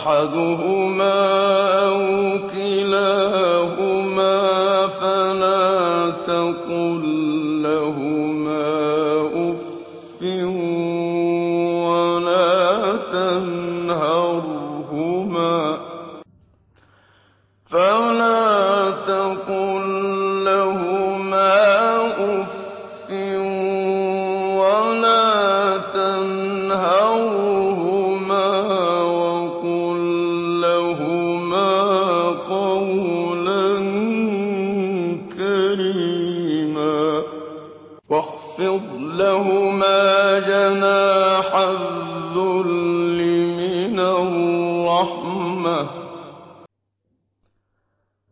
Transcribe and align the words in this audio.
أحدهما 0.07 1.36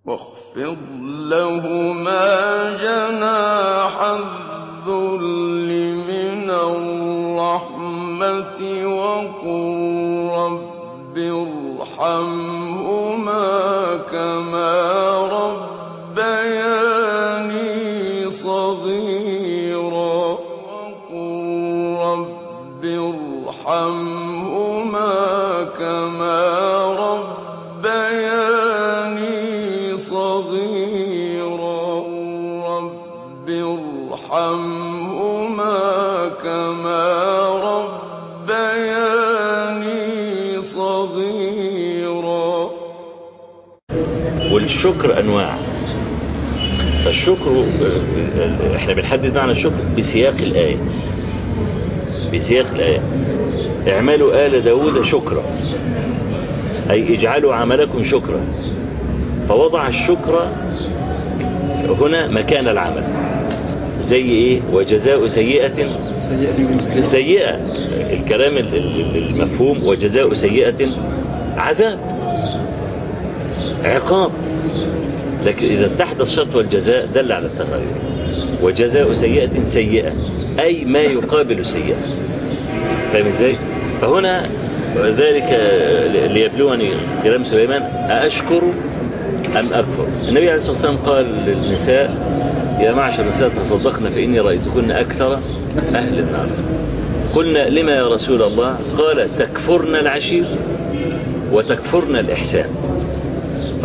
واخفض 0.05 0.77
لهما 1.01 2.29
جناح 2.77 4.01
الذل 4.01 5.69
من 6.07 6.49
الرحمة 6.49 8.17
وقل 8.85 10.29
رب 10.37 11.17
ارحمهما 11.97 13.47
كما 14.11 14.84
والشكر 44.65 45.19
أنواع. 45.19 45.55
فالشكر 47.05 47.65
آه، 48.39 48.75
إحنا 48.75 48.93
بنحدد 48.93 49.35
معنى 49.37 49.51
الشكر 49.51 49.75
بسياق 49.97 50.33
الآية. 50.39 50.75
بسياق 52.33 52.65
الآية. 52.75 52.99
اعملوا 53.87 54.45
آل 54.47 54.63
داود 54.63 55.01
شكرا. 55.01 55.43
أي 56.91 57.13
اجعلوا 57.15 57.55
عملكم 57.55 58.03
شكرا. 58.03 58.39
فوضع 59.49 59.87
الشكر 59.87 60.47
هنا 62.01 62.27
مكان 62.27 62.67
العمل. 62.67 63.03
زي 64.01 64.21
إيه؟ 64.21 64.61
وجزاء 64.73 65.27
سيئة. 65.27 65.71
سيئة. 67.03 67.59
الكلام 68.13 68.57
ال- 68.57 68.75
ال- 68.75 69.17
المفهوم 69.29 69.83
وجزاء 69.83 70.33
سيئة. 70.33 70.87
عذاب. 71.57 71.99
عقاب. 73.83 74.31
لكن 75.45 75.65
إذا 75.65 75.85
اتحد 75.85 76.21
الشرط 76.21 76.55
والجزاء 76.55 77.05
دل 77.15 77.31
على 77.31 77.45
التغير. 77.45 77.95
وجزاء 78.61 79.13
سيئة 79.13 79.63
سيئة 79.63 80.11
أي 80.59 80.85
ما 80.85 80.99
يقابل 80.99 81.65
سيئة. 81.65 81.95
فاهم 83.13 83.25
إزاي؟ 83.25 83.55
فهنا 84.01 84.43
ذلك 84.97 85.59
ليبلوني 86.31 86.89
كلام 87.23 87.43
سليمان 87.43 87.81
أأشكر 88.09 88.61
أم 89.59 89.73
أكفر؟ 89.73 90.07
النبي 90.27 90.49
عليه 90.49 90.55
الصلاة 90.55 90.71
والسلام 90.71 90.97
قال 90.97 91.25
للنساء 91.47 92.15
يا 92.79 92.91
معشر 92.93 93.23
النساء 93.23 93.49
تصدقن 93.49 94.09
فإني 94.09 94.39
رأيتكن 94.39 94.91
أكثر 94.91 95.39
أهل 95.95 96.19
النار. 96.19 96.47
قلنا 97.35 97.69
لما 97.69 97.91
يا 97.91 98.07
رسول 98.07 98.41
الله؟ 98.41 98.77
قال 98.97 99.29
تكفرن 99.35 99.95
العشير 99.95 100.45
وتكفرن 101.51 102.15
الإحسان. 102.15 102.69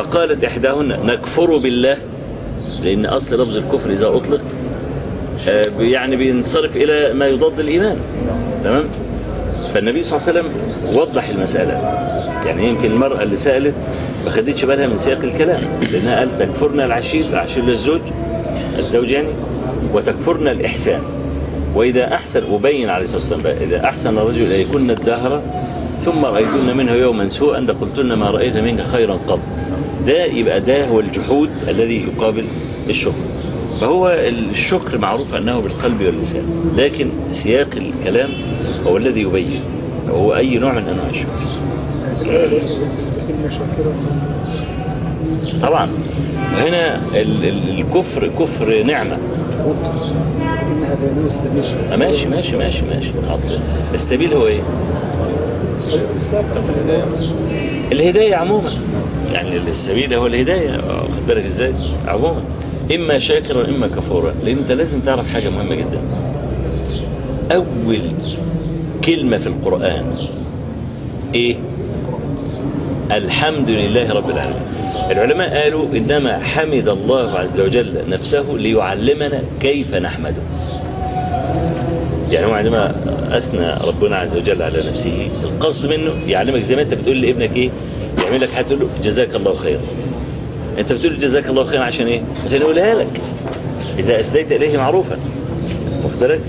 فقالت 0.01 0.45
إحداهن 0.45 1.07
نكفر 1.07 1.57
بالله 1.57 1.97
لأن 2.83 3.07
أصل 3.07 3.43
لفظ 3.43 3.57
الكفر 3.57 3.91
إذا 3.91 4.09
أطلق 4.09 4.41
آه، 5.49 5.67
يعني 5.81 6.17
بينصرف 6.17 6.77
إلى 6.77 7.15
ما 7.15 7.27
يضاد 7.27 7.61
الإيمان. 7.61 7.97
تمام؟ 8.65 8.85
فالنبي 9.75 10.03
صلى 10.03 10.19
الله 10.19 10.29
عليه 10.29 10.41
وسلم 10.41 11.01
وضح 11.01 11.29
المسألة. 11.29 11.73
يعني 12.47 12.69
يمكن 12.69 12.85
المرأة 12.91 13.23
اللي 13.23 13.37
سألت 13.37 13.75
ما 14.25 14.31
خدتش 14.31 14.65
بالها 14.65 14.87
من 14.87 14.99
سياق 14.99 15.19
الكلام 15.25 15.61
لأنها 15.93 16.19
قال 16.19 16.39
تكفرنا 16.39 16.85
العشير 16.85 17.25
العشير 17.27 17.65
للزوج 17.65 18.01
الزوج 18.79 19.11
يعني 19.11 19.29
وتكفرنا 19.95 20.51
الإحسان. 20.51 21.01
وإذا 21.75 22.15
أحسن 22.15 22.43
وبين 22.51 22.91
عليه 22.91 23.05
الصلاة 23.05 23.37
والسلام 23.37 23.57
إذا 23.61 23.85
أحسن 23.85 24.19
الرجل 24.19 24.43
إليكن 24.43 24.91
الدهر 24.91 25.43
ثم 25.99 26.25
رأيتن 26.25 26.77
منه 26.77 26.93
يوما 26.93 27.29
سوءا 27.29 27.61
لقلتن 27.61 28.13
ما 28.13 28.31
رأيت 28.31 28.57
منك 28.57 28.81
خيرا 28.93 29.19
قط. 29.29 29.41
ده 30.07 30.25
يبقى 30.25 30.61
ده 30.61 30.87
هو 30.87 31.01
الجحود 31.01 31.49
الذي 31.69 32.05
يقابل 32.17 32.45
الشكر. 32.91 33.15
فهو 33.81 34.09
الشكر 34.11 34.99
معروف 34.99 35.35
أنه 35.35 35.61
بالقلب 35.61 36.01
واللسان 36.03 36.43
لكن 36.77 37.09
سياق 37.33 37.69
الكلام 37.77 38.31
هو 38.87 38.97
الذي 38.97 39.21
يبين 39.21 39.61
هو 40.11 40.37
أي 40.37 40.59
نوع 40.59 40.73
من 40.73 40.89
أنواع 40.89 41.09
الشكر. 41.11 41.31
طبعا 45.63 45.89
ال- 47.15 47.79
الكفر 47.81 48.31
كفر 48.41 48.83
نعمة. 48.83 49.17
ماشي 51.97 52.27
ماشي 52.27 52.57
ماشي 52.57 52.83
ماشي 52.87 53.11
أصل 53.35 53.59
السبيل 53.95 54.35
هو 54.35 54.47
إيه؟ 54.47 54.61
الهداية 57.93 58.35
عموما. 58.35 58.71
يعني 59.33 59.57
السبيل 59.57 60.15
هو 60.15 60.27
الهداية 60.27 60.71
واخد 60.71 61.27
بالك 61.29 61.45
إزاي؟ 61.45 61.73
عموما 62.07 62.43
إما 62.95 63.19
شاكرا 63.19 63.69
اما 63.69 63.87
كفورا 63.87 64.35
لأن 64.45 64.57
أنت 64.59 64.73
لازم 64.73 65.01
تعرف 65.01 65.33
حاجة 65.35 65.49
مهمة 65.49 65.75
جدا. 65.75 66.01
أول 67.55 68.01
كلمة 69.05 69.39
في 69.39 69.47
القرآن 69.47 70.05
إيه؟ 71.35 71.57
الحمد 73.11 73.71
لله 73.71 74.13
رب 74.13 74.31
العالمين. 74.31 74.63
العلماء 75.11 75.63
قالوا 75.63 75.87
إنما 75.97 76.39
حمد 76.39 76.89
الله 76.89 77.31
عز 77.39 77.61
وجل 77.61 77.95
نفسه 78.09 78.45
ليعلمنا 78.57 79.43
كيف 79.61 79.95
نحمده. 79.95 80.43
يعني 82.31 82.47
هو 82.47 82.53
عندما 82.53 82.95
أثنى 83.33 83.75
ربنا 83.89 84.17
عز 84.17 84.37
وجل 84.37 84.63
على 84.63 84.79
نفسه 84.89 85.29
القصد 85.45 85.91
منه 85.91 86.11
يعلمك 86.29 86.61
زي 86.63 86.77
ما 86.77 86.83
أنت 86.83 86.95
بتقول 86.95 87.21
لابنك 87.21 87.57
إيه؟ 87.57 87.71
يعمل 88.31 88.43
لك 88.43 88.51
حاجة 88.51 88.75
له 88.75 88.89
جزاك 89.05 89.35
الله 89.35 89.57
خيرا 89.57 89.81
أنت 90.79 90.93
بتقول 90.93 91.21
جزاك 91.21 91.47
الله 91.47 91.65
خيرا 91.65 91.85
عشان 91.85 92.07
إيه؟ 92.07 92.21
عشان 92.47 92.61
يقولها 92.61 92.95
لك. 92.95 93.21
إذا 93.99 94.21
اسديت 94.21 94.53
إليه 94.53 94.77
معروفا. 94.77 95.19
واخد 96.05 96.19
بالك؟ 96.21 96.41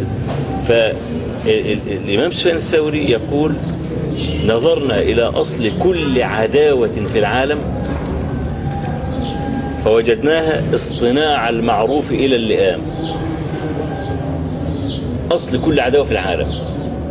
فالامام 0.68 2.31
سفيان 2.31 2.56
الثوري 2.56 3.12
يقول 3.12 3.54
نظرنا 4.48 5.00
إلى 5.00 5.24
أصل 5.24 5.72
كل 5.80 6.22
عداوة 6.24 6.89
في 7.13 7.19
العالم 7.19 7.60
فوجدناها 9.86 10.63
اصطناع 10.75 11.50
المعروف 11.50 12.12
إلى 12.12 12.36
اللئام. 12.36 12.80
أصل 15.31 15.62
كل 15.62 15.80
عداوة 15.80 16.06
في 16.06 16.12
العالم. 16.12 16.48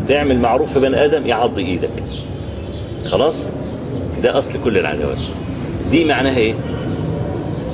تعمل 0.09 0.39
معروف 0.39 0.73
في 0.73 0.81
بني 0.81 1.05
آدم 1.05 1.27
يعض 1.27 1.59
إيدك. 1.59 2.03
خلاص؟ 3.07 3.47
ده 4.23 4.39
أصل 4.39 4.59
كل 4.65 4.79
العداوات. 4.79 5.19
دي 5.91 6.05
معناها 6.05 6.37
إيه؟ 6.37 6.55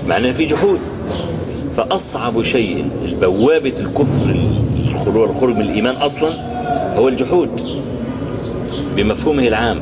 معناها 0.09 0.33
في 0.33 0.45
جحود. 0.45 0.79
فأصعب 1.77 2.43
شيء 2.43 2.85
البوابة 3.05 3.73
الكفر 3.81 4.37
الخروج 5.07 5.55
من 5.55 5.61
الإيمان 5.61 5.95
أصلا 5.95 6.31
هو 6.97 7.09
الجحود. 7.09 7.61
بمفهومه 8.97 9.49
العام. 9.49 9.81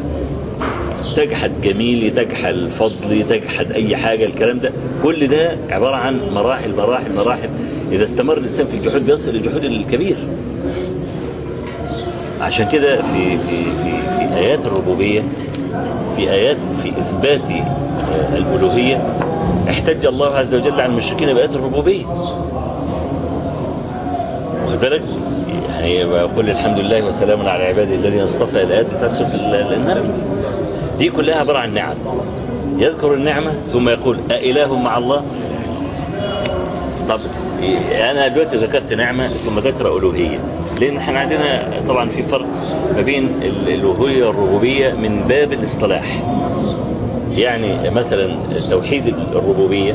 تجحد 1.17 1.53
جميلي 1.63 2.11
تجحد 2.11 2.55
فضلي 2.55 3.23
تجحد 3.23 3.73
أي 3.73 3.97
حاجة 3.97 4.25
الكلام 4.25 4.59
ده. 4.59 4.73
كل 5.03 5.29
ده 5.29 5.57
عبارة 5.71 5.97
عن 5.97 6.21
مراحل 6.33 6.75
مراحل 6.77 7.15
مراحل. 7.15 7.49
إذا 7.93 8.05
استمر 8.05 8.39
الإنسان 8.39 8.67
في 8.67 8.75
الجحود 8.77 9.07
بيصل 9.07 9.31
للجحود 9.31 9.65
الكبير. 9.65 10.17
عشان 12.41 12.69
كده 12.69 13.03
في 13.03 13.39
في 13.39 13.65
في 13.65 13.93
في 14.19 14.35
آيات 14.37 14.67
الربوبية 14.67 15.23
في 16.17 16.31
آيات 16.33 16.57
في 16.83 16.89
إثبات 16.99 17.41
آه، 17.51 18.37
الألوهية. 18.37 19.03
احتج 19.71 20.07
الله 20.07 20.37
عز 20.37 20.55
وجل 20.55 20.73
على 20.81 20.87
المشركين 20.87 21.35
بآيات 21.35 21.55
الربوبية. 21.55 22.05
واخد 24.67 24.81
بالك؟ 24.81 25.03
يعني 25.75 25.95
يقول 25.97 26.51
الحمد 26.51 26.79
لله 26.79 27.05
وسلام 27.07 27.41
على 27.49 27.65
عباده 27.65 27.95
الذين 27.95 28.21
اصطفى 28.23 28.63
الآيات 28.63 28.87
بتاع 28.97 29.09
سورة 29.09 29.29
ال- 29.29 29.75
النمل 29.75 30.11
دي 30.99 31.09
كلها 31.11 31.37
عبارة 31.41 31.59
عن 31.59 31.75
نعم. 31.75 31.95
يذكر 32.79 33.15
النعمة 33.15 33.53
ثم 33.67 33.89
يقول 33.89 34.19
أإله 34.31 34.75
مع 34.77 34.99
الله؟ 34.99 35.23
طب 37.09 37.21
أنا 37.93 38.29
دلوقتي 38.29 38.57
ذكرت 38.57 38.93
نعمة 38.93 39.29
ثم 39.29 39.59
ذكر 39.59 39.99
ألوهية. 39.99 40.39
لأن 40.81 40.97
إحنا 40.97 41.19
عندنا 41.19 41.71
طبعا 41.89 42.09
في 42.09 42.23
فرق 42.23 42.47
ما 42.97 43.01
بين 43.03 43.29
الألوهية 43.43 44.27
والربوبية 44.27 44.93
من 44.93 45.25
باب 45.29 45.53
الاصطلاح. 45.53 46.23
يعني 47.37 47.91
مثلا 47.91 48.37
توحيد 48.71 49.07
الربوبية 49.33 49.95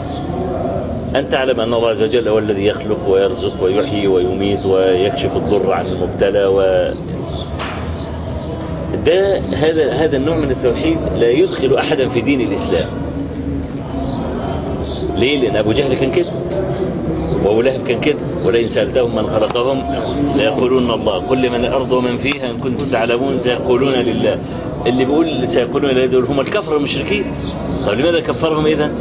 أن 1.15 1.29
تعلم 1.29 1.59
أن 1.59 1.73
الله 1.73 1.89
عز 1.89 2.01
وجل 2.01 2.27
هو 2.27 2.37
الذي 2.37 2.65
يخلق 2.65 3.09
ويرزق 3.09 3.63
ويحيي 3.63 4.07
ويميت 4.07 4.65
ويكشف 4.65 5.35
الضر 5.35 5.73
عن 5.73 5.85
المبتلى 5.85 6.45
و 6.45 6.61
ده 9.05 9.37
هذا 9.39 9.91
هذا 9.91 10.17
النوع 10.17 10.35
من 10.37 10.51
التوحيد 10.51 10.97
لا 11.19 11.29
يدخل 11.29 11.75
أحدا 11.77 12.09
في 12.09 12.21
دين 12.21 12.41
الإسلام. 12.41 12.87
ليه؟ 15.15 15.39
لأن 15.39 15.55
أبو 15.55 15.71
جهل 15.71 15.93
كان 15.93 16.11
كده 16.11 16.31
وأبو 17.45 17.61
لهب 17.61 17.87
كان 17.87 17.99
كده. 17.99 18.17
ولئن 18.45 18.67
سألتهم 18.67 19.15
من 19.15 19.29
خلقهم 19.29 19.83
ليقولون 20.35 20.91
الله. 20.91 21.13
قل 21.13 21.49
من 21.49 21.65
الأرض 21.65 21.91
ومن 21.91 22.17
فيها 22.17 22.49
إن 22.51 22.57
كنتم 22.57 22.85
تعلمون 22.85 23.39
سيقولون 23.39 23.93
لله. 23.93 24.39
اللي 24.87 25.05
بيقول 25.05 25.49
سيقولون 25.49 25.91
لله 25.91 26.05
دول 26.05 26.23
هم 26.23 26.39
الكفر 26.39 26.77
المشركين 26.77 27.25
طب 27.85 27.93
لماذا 27.93 28.19
كفرهم 28.19 28.65
إذا؟ 28.65 28.91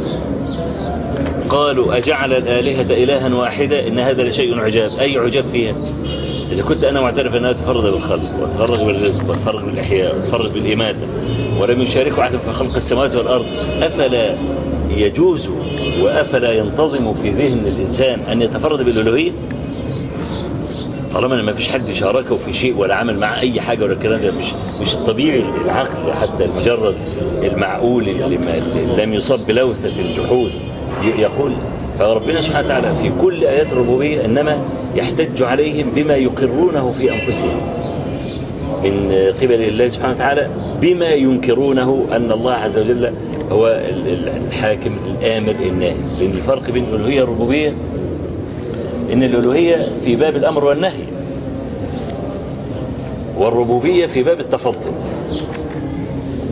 قالوا 1.49 1.97
أجعل 1.97 2.33
الآلهة 2.33 3.03
إلها 3.03 3.35
واحدة 3.35 3.87
إن 3.87 3.99
هذا 3.99 4.23
لشيء 4.23 4.59
عجاب. 4.59 4.91
أي 4.99 5.17
عجاب 5.17 5.43
فيها؟ 5.43 5.73
إذا 6.51 6.63
كنت 6.63 6.83
أنا 6.83 7.01
معترف 7.01 7.35
أنها 7.35 7.51
تفرد 7.51 7.83
بالخلق 7.83 8.29
وتفرد 8.41 8.79
بالرزق 8.79 9.29
وتفرد 9.29 9.65
بالإحياء 9.65 10.17
وتفرد 10.17 10.53
بالإماتة 10.53 11.07
ولم 11.59 11.81
يشاركوا 11.81 12.23
أحد 12.23 12.37
في 12.37 12.51
خلق 12.51 12.75
السماوات 12.75 13.15
والأرض. 13.15 13.45
أفلا 13.81 14.35
يجوز 14.89 15.49
وأفلا 16.01 16.51
ينتظم 16.53 17.13
في 17.13 17.29
ذهن 17.29 17.67
الإنسان 17.67 18.19
أن 18.31 18.41
يتفرد 18.41 18.81
بالألوهية؟ 18.85 19.31
طالما 21.13 21.41
ما 21.41 21.53
فيش 21.53 21.69
حد 21.69 21.91
شاركه 21.91 22.35
في 22.37 22.53
شيء 22.53 22.77
ولا 22.77 22.95
عمل 22.95 23.19
معه 23.19 23.39
أي 23.39 23.61
حاجة 23.61 23.83
ولا 23.83 23.93
الكلام 23.93 24.21
ده 24.21 24.31
مش 24.31 24.45
مش 24.81 24.93
الطبيعي 24.93 25.43
العقل 25.65 26.13
حتى 26.13 26.45
المجرد 26.45 26.95
المعقول 27.43 28.09
اللي, 28.09 28.39
لم 28.97 29.13
يصاب 29.13 29.45
بلوثة 29.47 29.89
الجحود 29.99 30.51
يقول. 31.17 31.53
فربنا 31.99 32.41
سبحانه 32.41 32.65
وتعالى 32.65 32.95
في 32.95 33.11
كل 33.21 33.43
آيات 33.43 33.71
الربوبية 33.73 34.25
إنما 34.25 34.57
يحتج 34.95 35.43
عليهم 35.43 35.91
بما 35.95 36.15
يقرونه 36.15 36.91
في 36.91 37.11
أنفسهم. 37.13 37.61
من 38.83 39.13
قبل 39.41 39.53
الله 39.61 39.87
سبحانه 39.87 40.13
وتعالى 40.15 40.49
بما 40.81 41.09
ينكرونه 41.09 42.05
أن 42.11 42.31
الله 42.31 42.51
عز 42.53 42.77
وجل 42.77 43.13
هو 43.51 43.67
ال- 43.67 44.07
ال- 44.07 44.29
الحاكم 44.47 44.91
الآمر 45.07 45.51
الناهي. 45.51 45.95
لأن 46.19 46.31
الفرق 46.31 46.69
بين 46.69 46.83
الألوهية 46.83 47.21
والربوبية 47.21 47.73
إن 49.13 49.23
الألوهية 49.23 49.87
في 50.05 50.15
باب 50.15 50.35
الأمر 50.35 50.65
والنهي 50.65 51.03
والربوبية 53.37 54.05
في 54.05 54.23
باب 54.23 54.39
التفضل. 54.39 54.91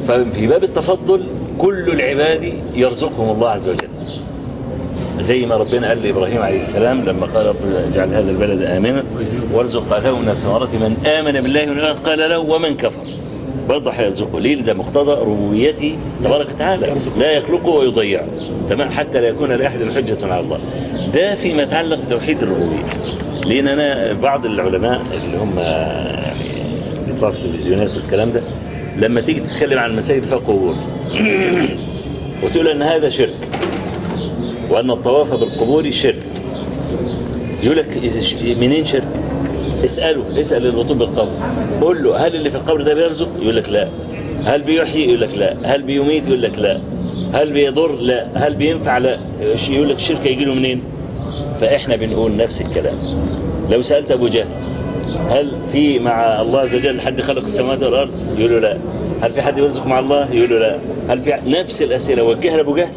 ففي 0.07 0.47
باب 0.47 0.63
التفضل 0.63 1.23
كل 1.57 1.89
العباد 1.89 2.53
يرزقهم 2.75 3.35
الله 3.35 3.49
عز 3.49 3.69
وجل. 3.69 3.87
زي 5.19 5.45
ما 5.45 5.55
ربنا 5.55 5.87
قال 5.87 6.03
لإبراهيم 6.03 6.41
عليه 6.41 6.57
السلام 6.57 7.01
لما 7.05 7.25
قال 7.25 7.45
رب 7.45 7.55
اجعل 7.93 8.09
هذا 8.13 8.31
البلد 8.31 8.61
آمنا 8.61 9.03
وارزق 9.53 9.93
أهله 9.93 10.19
من 10.19 10.29
الثمرات 10.29 10.69
من 10.73 11.05
آمن 11.05 11.31
بالله 11.41 11.69
واليوم 11.69 11.97
قال 12.05 12.19
له 12.19 12.39
ومن 12.39 12.75
كفر. 12.77 13.01
برضه 13.69 13.91
هيرزقه 13.91 14.39
ليه 14.39 14.61
ده 14.61 14.73
مقتضى 14.73 15.11
ربوبيته 15.11 15.97
تبارك 16.23 16.49
وتعالى. 16.49 16.95
لا 17.17 17.31
يخلقه 17.31 17.69
ويضيعه 17.69 18.25
تمام؟ 18.69 18.89
حتى 18.89 19.21
لا 19.21 19.27
يكون 19.27 19.51
لأحد 19.51 19.83
حجة 19.83 20.17
على 20.33 20.39
الله. 20.39 20.59
ده 21.13 21.35
فيما 21.35 21.63
يتعلق 21.63 21.99
بتوحيد 22.05 22.43
الربوبية. 22.43 22.83
لأن 23.45 23.67
أنا 23.67 24.13
بعض 24.13 24.45
العلماء 24.45 25.01
اللي 25.25 25.37
هم 25.37 25.59
يعني 25.59 27.05
بيطلعوا 27.07 27.33
في 27.33 27.39
التلفزيونات 27.39 27.91
والكلام 27.95 28.31
ده 28.31 28.41
لما 28.97 29.21
تيجي 29.21 29.39
تتكلم 29.39 29.79
عن 29.79 29.89
المساجد 29.89 30.23
فيها 30.23 30.37
قبور 30.37 30.75
وتقول 32.43 32.67
إن 32.67 32.81
هذا 32.81 33.09
شرك 33.09 33.35
وأن 34.69 34.91
الطواف 34.91 35.33
بالقبور 35.33 35.91
شرك 35.91 36.23
يقول 37.63 37.77
لك 37.77 37.87
منين 38.59 38.85
شرك؟ 38.85 39.07
اساله 39.83 40.39
اسال 40.39 40.57
اللي 40.57 40.71
بيطوف 40.83 40.97
بالقبر. 40.97 41.31
قول 41.81 42.03
له 42.03 42.27
هل 42.27 42.35
اللي 42.35 42.49
في 42.49 42.57
القبر 42.57 42.81
ده 42.81 42.93
بيرزق؟ 42.93 43.29
يقول 43.41 43.55
لك 43.55 43.69
لا. 43.69 43.87
هل 44.45 44.61
بيحيي؟ 44.61 45.05
يقول 45.05 45.21
لك 45.21 45.37
لا. 45.37 45.55
هل 45.63 45.81
بيميت؟ 45.81 46.27
يقول 46.27 46.41
لك 46.41 46.59
لا. 46.59 46.79
هل 47.33 47.51
بيضر؟ 47.51 47.91
لا. 47.91 48.27
هل 48.35 48.55
بينفع؟ 48.55 48.97
لا. 48.97 49.17
يقول 49.69 49.89
لك 49.89 49.95
الشرك 49.95 50.19
هيجي 50.23 50.45
له 50.45 50.53
منين؟ 50.53 50.83
فإحنا 51.61 51.95
بنقول 51.95 52.37
نفس 52.37 52.61
الكلام. 52.61 52.95
لو 53.71 53.81
سألت 53.81 54.11
أبو 54.11 54.27
جهل 54.27 54.47
هل 55.29 55.51
في 55.71 55.99
مع 55.99 56.41
الله 56.41 56.59
عز 56.59 56.75
وجل 56.75 57.01
حد 57.01 57.21
خلق 57.21 57.41
السماوات 57.41 57.83
والأرض؟ 57.83 58.11
يقول 58.37 58.51
له 58.51 58.59
لا. 58.59 58.77
هل 59.21 59.31
في 59.31 59.41
حد 59.41 59.55
بيرزق 59.55 59.85
مع 59.85 59.99
الله؟ 59.99 60.33
يقول 60.33 60.49
له 60.49 60.59
لا. 60.59 60.77
هل 61.09 61.21
في 61.21 61.33
نفس 61.47 61.81
الأسئلة؟ 61.81 62.23
وجهها 62.23 62.57
لأبو 62.57 62.75
جهل. 62.75 62.91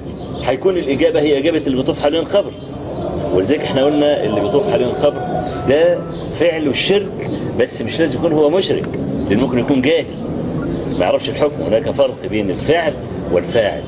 هيكون 0.45 0.77
الإجابة 0.77 1.21
هي 1.21 1.39
إجابة 1.39 1.59
اللي 1.67 1.77
بيطوف 1.77 2.01
حوالين 2.01 2.21
القبر. 2.21 2.53
ولذلك 3.35 3.61
إحنا 3.61 3.85
قلنا 3.85 4.25
اللي 4.25 4.41
بيطوف 4.41 4.69
حوالين 4.69 4.89
القبر 4.89 5.21
ده 5.71 5.99
فعل 6.35 6.69
الشرك 6.69 7.31
بس 7.61 7.83
مش 7.83 8.01
لازم 8.01 8.19
يكون 8.19 8.33
هو 8.33 8.51
مشرك 8.51 8.89
لأن 9.31 9.41
ممكن 9.41 9.59
يكون 9.59 9.83
جاهل. 9.83 10.05
ما 10.99 11.05
يعرفش 11.05 11.29
الحكم 11.29 11.63
هناك 11.63 11.91
فرق 11.91 12.27
بين 12.31 12.51
الفاعل 12.51 12.95
والفاعل. 13.33 13.83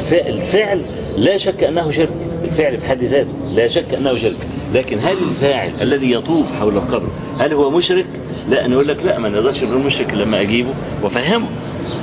فالفعل 0.00 0.82
لا 1.16 1.36
شك 1.36 1.64
أنه 1.64 1.90
شرك 1.90 2.08
الفعل 2.44 2.78
في 2.78 2.86
حد 2.86 3.02
ذاته 3.02 3.28
لا 3.54 3.68
شك 3.68 3.94
أنه 3.94 4.14
شرك. 4.16 4.36
لكن 4.74 4.98
هل 4.98 5.16
الفاعل 5.30 5.70
الذي 5.80 6.12
يطوف 6.12 6.52
حول 6.52 6.76
القبر 6.76 7.08
هل 7.40 7.52
هو 7.52 7.70
مشرك؟ 7.70 8.06
لا 8.50 8.64
أنا 8.64 8.74
أقول 8.74 8.88
لك 8.88 9.04
لا 9.04 9.18
ما 9.18 9.28
نقدرش 9.28 9.64
نقول 9.64 9.78
مشرك 9.78 10.14
لما 10.14 10.40
أجيبه 10.40 10.70
وأفهمه. 11.02 11.46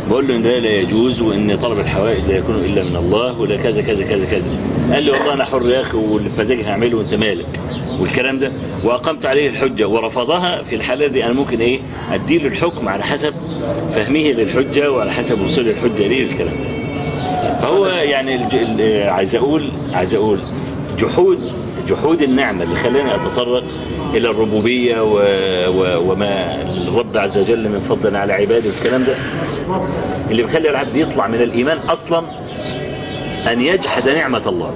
بقول 0.10 0.28
له 0.28 0.36
إن 0.36 0.44
ده 0.44 0.60
لا 0.60 0.70
يجوز 0.70 1.22
وإن 1.22 1.58
طلب 1.58 1.80
الحوائج 1.80 2.26
لا 2.26 2.38
يكون 2.38 2.56
إلا 2.56 2.84
من 2.84 2.96
الله 2.96 3.40
ولا 3.40 3.58
كذا 3.58 3.82
كذا 3.82 4.06
كذا 4.06 4.26
كذا. 4.26 4.58
قال 4.94 5.04
لي 5.04 5.12
والله 5.12 5.34
أنا 5.34 5.46
حر 5.46 5.70
يا 5.70 5.82
أخي 5.82 5.98
واللي 5.98 6.64
هعمله 6.64 6.98
وأنت 6.98 7.14
مالك. 7.14 7.61
والكلام 8.02 8.40
ده 8.40 8.52
وأقمت 8.84 9.26
عليه 9.26 9.50
الحجة 9.50 9.88
ورفضها 9.88 10.62
في 10.62 10.76
الحاله 10.76 11.08
دي 11.08 11.26
أنا 11.26 11.34
ممكن 11.34 11.60
إيه 11.60 11.80
اديله 12.12 12.48
الحكم 12.48 12.90
على 12.90 13.04
حسب 13.04 13.34
فهمه 13.96 14.20
للحجة 14.20 14.92
وعلى 14.92 15.12
حسب 15.12 15.42
وصول 15.42 15.68
الحجة 15.68 16.08
ليه 16.08 16.32
الكلام. 16.32 16.54
ده 17.44 17.58
فهو 17.58 17.86
يعني 17.88 18.40
عايز 19.10 19.36
أقول 19.36 19.70
عايز 19.94 20.14
أقول 20.14 20.38
جحود 21.00 21.40
جحود 21.90 22.22
النعمة 22.22 22.64
اللي 22.64 22.76
خلاني 22.76 23.16
أتطرق 23.16 23.64
إلى 24.14 24.30
الربوبية 24.30 25.02
و... 25.04 25.14
و... 25.70 26.12
وما 26.12 26.62
الرب 26.88 27.18
عز 27.18 27.38
وجل 27.38 27.70
من 27.70 27.80
فضل 27.80 28.16
على 28.16 28.34
عباده 28.34 28.70
والكلام 28.70 29.04
ده. 29.04 29.16
اللي 30.32 30.44
بيخلي 30.44 30.70
العبد 30.70 30.96
يطلع 30.96 31.28
من 31.28 31.42
الإيمان 31.42 31.78
أصلا 31.78 32.24
أن 33.52 33.62
يجحد 33.62 34.10
نعمة 34.10 34.42
الله. 34.48 34.74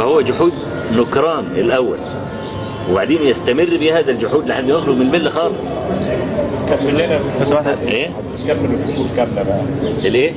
فهو 0.00 0.20
جحود 0.20 0.52
نكران 0.92 1.44
الأول. 1.46 1.98
وبعدين 2.90 3.22
يستمر 3.22 3.68
بهذا 3.80 4.10
الجحود 4.10 4.46
لحد 4.48 4.64
ما 4.64 4.70
يخرج 4.70 4.96
من 4.96 5.02
المله 5.02 5.30
خالص. 5.30 5.72
كمل 6.68 6.94
لنا 6.94 7.20
بس 7.40 7.52
واحدة 7.52 7.78
إيه؟ 7.88 8.10
كمل 8.48 8.70
القبور 8.74 9.06
كاملة 9.16 9.42
بقى. 9.42 9.60
الإيه؟ 10.04 10.32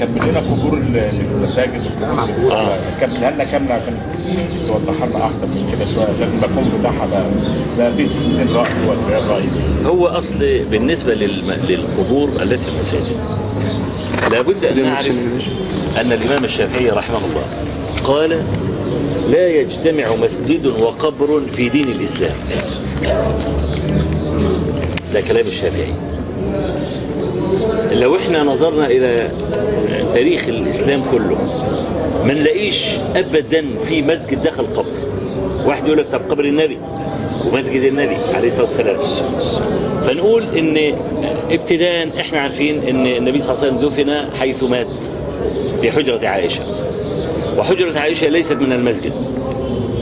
كمل 0.00 0.28
لنا 0.30 0.38
قبور 0.40 0.78
ال- 0.78 0.96
المساجد 1.36 1.80
آه. 2.50 2.76
كملها 3.00 3.30
لنا 3.30 3.44
كاملة 3.44 3.74
عشان 3.74 3.94
توضحها 4.68 5.06
لنا 5.06 5.24
أحسن 5.24 5.46
من 5.48 5.68
كده 5.72 5.86
شوية 5.94 6.04
عشان 6.04 6.28
المفهوم 6.34 6.72
بتاعها 6.80 7.06
بقى. 7.06 7.22
بقى 7.78 7.92
في 7.96 8.08
سنين 8.08 8.48
رأي 8.56 8.70
ولا 8.88 9.18
غير 9.18 9.28
رأي؟ 9.30 9.44
هو 9.86 10.06
أصل 10.06 10.58
بالنسبة 10.70 11.14
للم... 11.14 11.52
للقبور 11.68 12.28
التي 12.42 12.66
في 12.66 12.74
المساجد. 12.74 13.16
لابد 14.30 14.64
أن 14.64 14.82
نعرف 14.82 15.10
أن 16.00 16.12
الإمام 16.12 16.44
الشافعي 16.44 16.90
رحمه 16.90 17.16
الله 17.18 17.42
قال 18.04 18.42
لا 19.30 19.48
يجتمع 19.48 20.16
مسجد 20.16 20.66
وقبر 20.66 21.40
في 21.52 21.68
دين 21.68 21.88
الإسلام. 21.88 22.34
ده 25.14 25.20
كلام 25.20 25.46
الشافعي. 25.46 25.94
لو 27.92 28.16
إحنا 28.16 28.42
نظرنا 28.42 28.86
إلى 28.86 29.28
تاريخ 30.14 30.48
الإسلام 30.48 31.02
كله 31.12 31.36
ما 32.24 32.34
نلاقيش 32.34 32.84
ابدا 33.16 33.64
في 33.84 34.02
مسجد 34.02 34.42
دخل 34.42 34.66
قبر. 34.76 34.92
واحد 35.66 35.86
يقول 35.86 35.98
لك 35.98 36.06
طب 36.12 36.20
قبر 36.30 36.44
النبي 36.44 36.78
ومسجد 37.52 37.82
النبي 37.82 38.16
عليه 38.34 38.48
الصلاة 38.48 38.60
والسلام. 38.60 38.96
فنقول 40.06 40.44
إن 40.58 40.94
ابتداء 41.50 42.20
إحنا 42.20 42.40
عارفين 42.40 42.82
إن 42.88 43.06
النبي 43.06 43.40
صلى 43.40 43.54
الله 43.54 43.64
عليه 43.64 43.76
وسلم 43.76 43.88
دفن 43.88 44.36
حيث 44.38 44.62
مات 44.62 45.04
في 45.80 45.90
حجرة 45.90 46.28
عائشة. 46.28 46.62
وحجرة 47.58 47.98
عائشة 47.98 48.28
ليست 48.28 48.52
من 48.52 48.72
المسجد. 48.72 49.12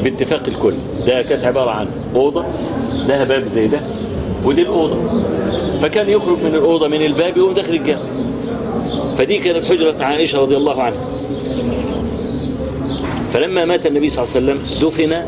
باتفاق 0.04 0.42
الكل. 0.48 0.74
ده 1.06 1.22
كانت 1.22 1.44
عبارة 1.44 1.70
عن 1.70 1.88
أوضة 2.14 2.44
لها 3.06 3.24
باب 3.24 3.46
زي 3.46 3.68
ده 3.68 3.80
ودي 4.44 4.62
الأوضة. 4.62 4.96
فكان 5.82 6.08
يخرج 6.08 6.38
من 6.38 6.54
الأوضة 6.54 6.88
من 6.88 7.02
الباب 7.02 7.36
يقوم 7.36 7.54
داخل 7.54 7.74
الجامع. 7.74 8.00
فدي 9.18 9.38
كانت 9.38 9.64
حجرة 9.64 10.04
عائشة 10.04 10.38
رضي 10.38 10.56
الله 10.56 10.82
عنها. 10.82 11.08
فلما 13.32 13.64
مات 13.64 13.86
النبي 13.86 14.08
صلى 14.08 14.24
الله 14.24 14.36
عليه 14.36 14.46
وسلم 14.46 14.88
دفن 14.88 15.22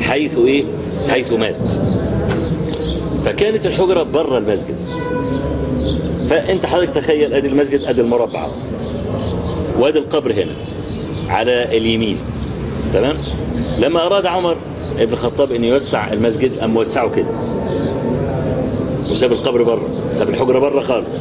حيث 0.00 0.38
إيه؟ 0.38 0.64
حيث 1.10 1.32
مات. 1.32 1.56
فكانت 3.24 3.66
الحجرة 3.66 4.02
بره 4.02 4.38
المسجد. 4.38 4.76
فأنت 6.28 6.66
حضرتك 6.66 6.94
تخيل 6.94 7.34
أدي 7.34 7.48
المسجد 7.48 7.82
أدي 7.84 8.00
المربع. 8.00 8.46
وأدي 9.78 9.98
القبر 9.98 10.32
هنا. 10.32 10.52
على 11.28 11.76
اليمين. 11.76 12.18
تمام؟ 12.92 13.16
لما 13.78 14.06
أراد 14.06 14.26
عمر 14.26 14.56
ابن 14.98 15.12
الخطاب 15.12 15.52
أن 15.52 15.64
يوسع 15.64 16.12
المسجد 16.12 16.58
قام 16.58 16.70
موسعه 16.70 17.10
كده؟ 17.16 17.26
وساب 19.10 19.32
القبر 19.32 19.62
بره 19.62 19.88
ساب 20.12 20.28
الحجرة 20.28 20.58
بره 20.58 20.80
خالص. 20.80 21.20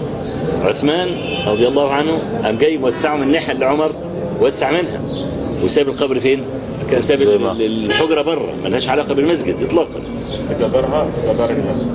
عثمان 0.64 1.08
رضي 1.48 1.68
الله 1.68 1.92
عنه 1.92 2.20
قام 2.44 2.58
جاي 2.58 2.78
موسعه 2.78 3.16
من 3.16 3.24
الناحيه 3.24 3.54
اللي 3.54 3.66
عمر 3.66 3.92
وسع 4.42 4.72
منها. 4.72 5.02
وساب 5.64 5.88
القبر 5.90 6.20
فين؟ 6.20 6.44
وساب 6.98 7.20
زي 7.20 7.38
ما- 7.38 7.52
ال- 7.52 7.86
الحجرة 7.86 8.22
بره 8.22 8.54
ملهاش 8.64 8.90
علاقة 8.90 9.14
بالمسجد 9.14 9.56
اطلاقا. 9.68 10.00
بس 10.38 10.52
جدارها 10.52 11.08
جدار 11.34 11.50
المسجد. 11.50 11.88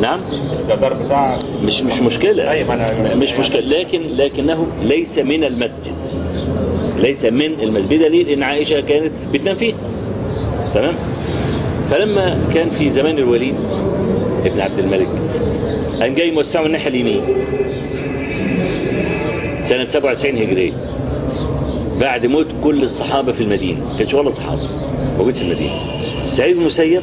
نعم؟ 0.00 0.20
الجدار 0.60 0.92
بتاع 1.04 1.38
مش 1.62 1.82
مش 1.82 2.00
مشكلة. 2.02 2.50
أيوة، 2.50 3.14
مش 3.14 3.38
مشكلة. 3.38 3.60
لكن 3.60 4.02
لكنه 4.16 4.66
ليس 4.82 5.18
من 5.18 5.44
المسجد. 5.44 5.92
ليس 7.00 7.24
من 7.24 7.60
المسجد 7.60 7.82
بدليل 7.82 8.28
إن 8.28 8.42
عائشة 8.42 8.80
كانت 8.80 9.12
بتنام 9.32 9.56
فيه 9.56 9.74
تمام؟ 10.74 10.94
فلما 11.86 12.38
كان 12.54 12.68
في 12.68 12.90
زمان 12.90 13.18
الوليد 13.18 13.54
ابن 14.44 14.60
عبد 14.60 14.78
الملك 14.78 15.08
قام 16.00 16.14
جاي 16.14 16.30
موسعه 16.30 16.60
من 16.60 16.66
الناحية 16.66 16.88
اليمين. 16.88 17.20
سنة 19.64 19.84
97 19.84 20.36
هجرية. 20.36 20.72
بعد 22.00 22.26
موت 22.26 22.46
كل 22.64 22.82
الصحابة 22.82 23.32
في 23.32 23.40
المدينة. 23.40 23.78
ما 23.80 23.98
كانش 23.98 24.14
ولا 24.14 24.30
صحابة. 24.30 24.60
موجود 25.18 25.34
في 25.34 25.42
المدينة. 25.42 25.74
سعيد 26.30 26.54
بن 26.56 26.60
المسيب 26.60 27.02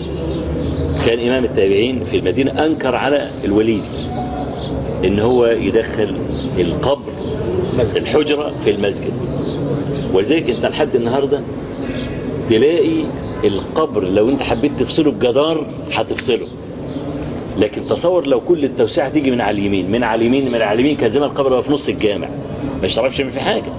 كان 1.06 1.20
إمام 1.20 1.44
التابعين 1.44 2.04
في 2.12 2.18
المدينة 2.18 2.66
أنكر 2.66 2.96
على 2.96 3.30
الوليد 3.46 3.84
إن 5.06 5.20
هو 5.20 5.46
يدخل 5.46 6.16
القبر 6.58 7.14
الحجرة 7.98 8.50
في 8.50 8.72
المسجد. 8.72 9.14
ولذلك 10.18 10.50
انت 10.50 10.66
لحد 10.66 10.96
النهارده 10.96 11.42
تلاقي 12.50 13.04
القبر 13.44 14.04
لو 14.04 14.30
انت 14.30 14.42
حبيت 14.44 14.72
تفصله 14.80 15.12
بجدار 15.12 15.66
هتفصله. 15.92 16.48
لكن 17.58 17.82
تصور 17.82 18.28
لو 18.28 18.42
كل 18.42 18.64
التوسعه 18.66 19.10
تيجي 19.10 19.32
من 19.32 19.42
على 19.42 19.58
اليمين 19.58 19.92
من 19.92 20.04
على 20.04 20.22
اليمين 20.22 20.52
من 20.52 20.62
على 20.62 20.74
اليمين 20.74 20.98
كان 20.98 21.12
زمان 21.12 21.30
القبر 21.30 21.62
في 21.62 21.72
نص 21.72 21.90
الجامع. 21.90 22.30
مش 22.84 22.96
تعرفش 22.96 23.18
تعمل 23.18 23.32
فيه 23.32 23.40
حاجة. 23.40 23.72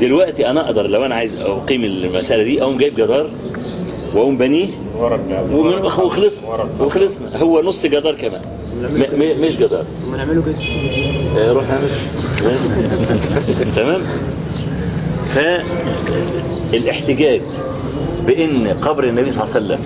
دلوقتي 0.00 0.50
أنا 0.50 0.66
أقدر 0.66 0.86
لو 0.86 1.04
أنا 1.04 1.14
عايز 1.14 1.42
اقيم 1.42 1.84
المسألة 1.84 2.42
دي 2.42 2.62
اقوم 2.62 2.78
جايب 2.78 2.94
جدار 2.94 3.30
واقوم 4.14 4.38
بنيه 4.38 4.66
ومن 5.52 5.84
وخلصنا 5.84 6.68
وخلصنا. 6.80 7.36
هو 7.42 7.62
نص 7.62 7.86
جدار 7.86 8.14
كمان. 8.14 8.40
مش 9.40 9.56
جدار. 9.56 9.84
ما 10.10 10.16
نعمله 10.16 10.42
كده. 10.42 10.54
آه، 11.42 11.52
روح 11.52 11.70
اعمل. 11.70 11.88
تمام؟ 13.76 14.02
فالاحتجاج 15.34 17.42
بإن 18.26 18.66
قبر 18.82 19.04
النبي 19.08 19.30
صلى 19.30 19.44
الله 19.44 19.54
عليه 19.54 19.66
وسلم 19.66 19.78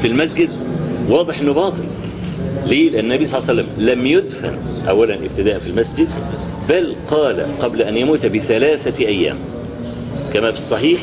في 0.00 0.06
المسجد 0.06 0.50
واضح 1.08 1.40
إنه 1.40 1.52
باطل 1.52 1.84
ليه؟ 2.66 2.90
لأن 2.90 3.04
النبي 3.04 3.26
صلى 3.26 3.38
الله 3.38 3.50
عليه 3.50 3.62
وسلم 3.62 3.84
لم 3.88 4.06
يدفن 4.06 4.58
أولا 4.88 5.14
ابتداء 5.26 5.58
في 5.58 5.66
المسجد 5.66 6.08
بل 6.68 6.96
قال 7.10 7.46
قبل 7.60 7.82
أن 7.82 7.96
يموت 7.96 8.26
بثلاثة 8.26 9.04
أيام 9.06 9.36
كما 10.34 10.50
في 10.50 10.56
الصحيح 10.56 11.00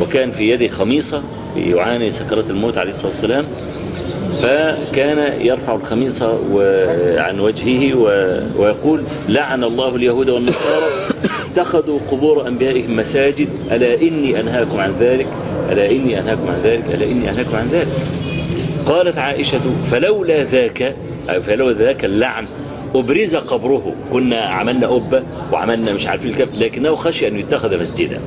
وكان 0.00 0.32
في 0.32 0.50
يده 0.50 0.68
خميصة 0.68 1.22
يعاني 1.56 2.10
سكرات 2.10 2.50
الموت 2.50 2.78
عليه 2.78 2.90
الصلاة 2.90 3.06
والسلام 3.06 3.44
فكان 4.42 5.40
يرفع 5.42 5.74
الخميصة 5.74 6.38
و- 6.52 7.18
عن 7.18 7.40
وجهه 7.40 7.94
ويقول 8.58 9.02
لعن 9.28 9.64
الله 9.64 9.96
اليهود 9.96 10.30
والنصارى 10.30 10.84
اتخذوا 11.52 11.98
قبور 12.10 12.48
أنبيائهم 12.48 12.96
مساجد 12.96 13.48
ألا 13.72 14.02
إني 14.02 14.40
أنهاكم 14.40 14.80
عن 14.80 14.90
ذلك؟ 14.90 15.26
ألا 15.72 15.90
إني 15.90 16.18
أنهاكم 16.20 16.48
عن 16.48 16.60
ذلك؟ 16.64 16.84
ألا 16.94 17.04
إني 17.10 17.30
أنهاكم 17.30 17.56
عن 17.56 17.68
ذلك؟ 17.72 17.88
قالت 18.86 19.18
عائشة 19.18 19.60
فلولا 19.84 20.42
ذاك 20.44 20.94
فلولا 21.46 21.78
ذاك 21.78 22.04
اللعن 22.04 22.44
أبرز 22.94 23.36
قبره. 23.36 23.92
كنا 24.12 24.40
عملنا 24.40 24.86
قبة 24.86 25.22
وعملنا 25.52 25.92
مش 25.92 26.06
عارفين 26.06 26.30
الكف 26.30 26.58
لكنه 26.58 26.94
خشي 26.94 27.28
أن 27.28 27.36
يتخذ 27.38 27.74
مسجدا. 27.80 28.20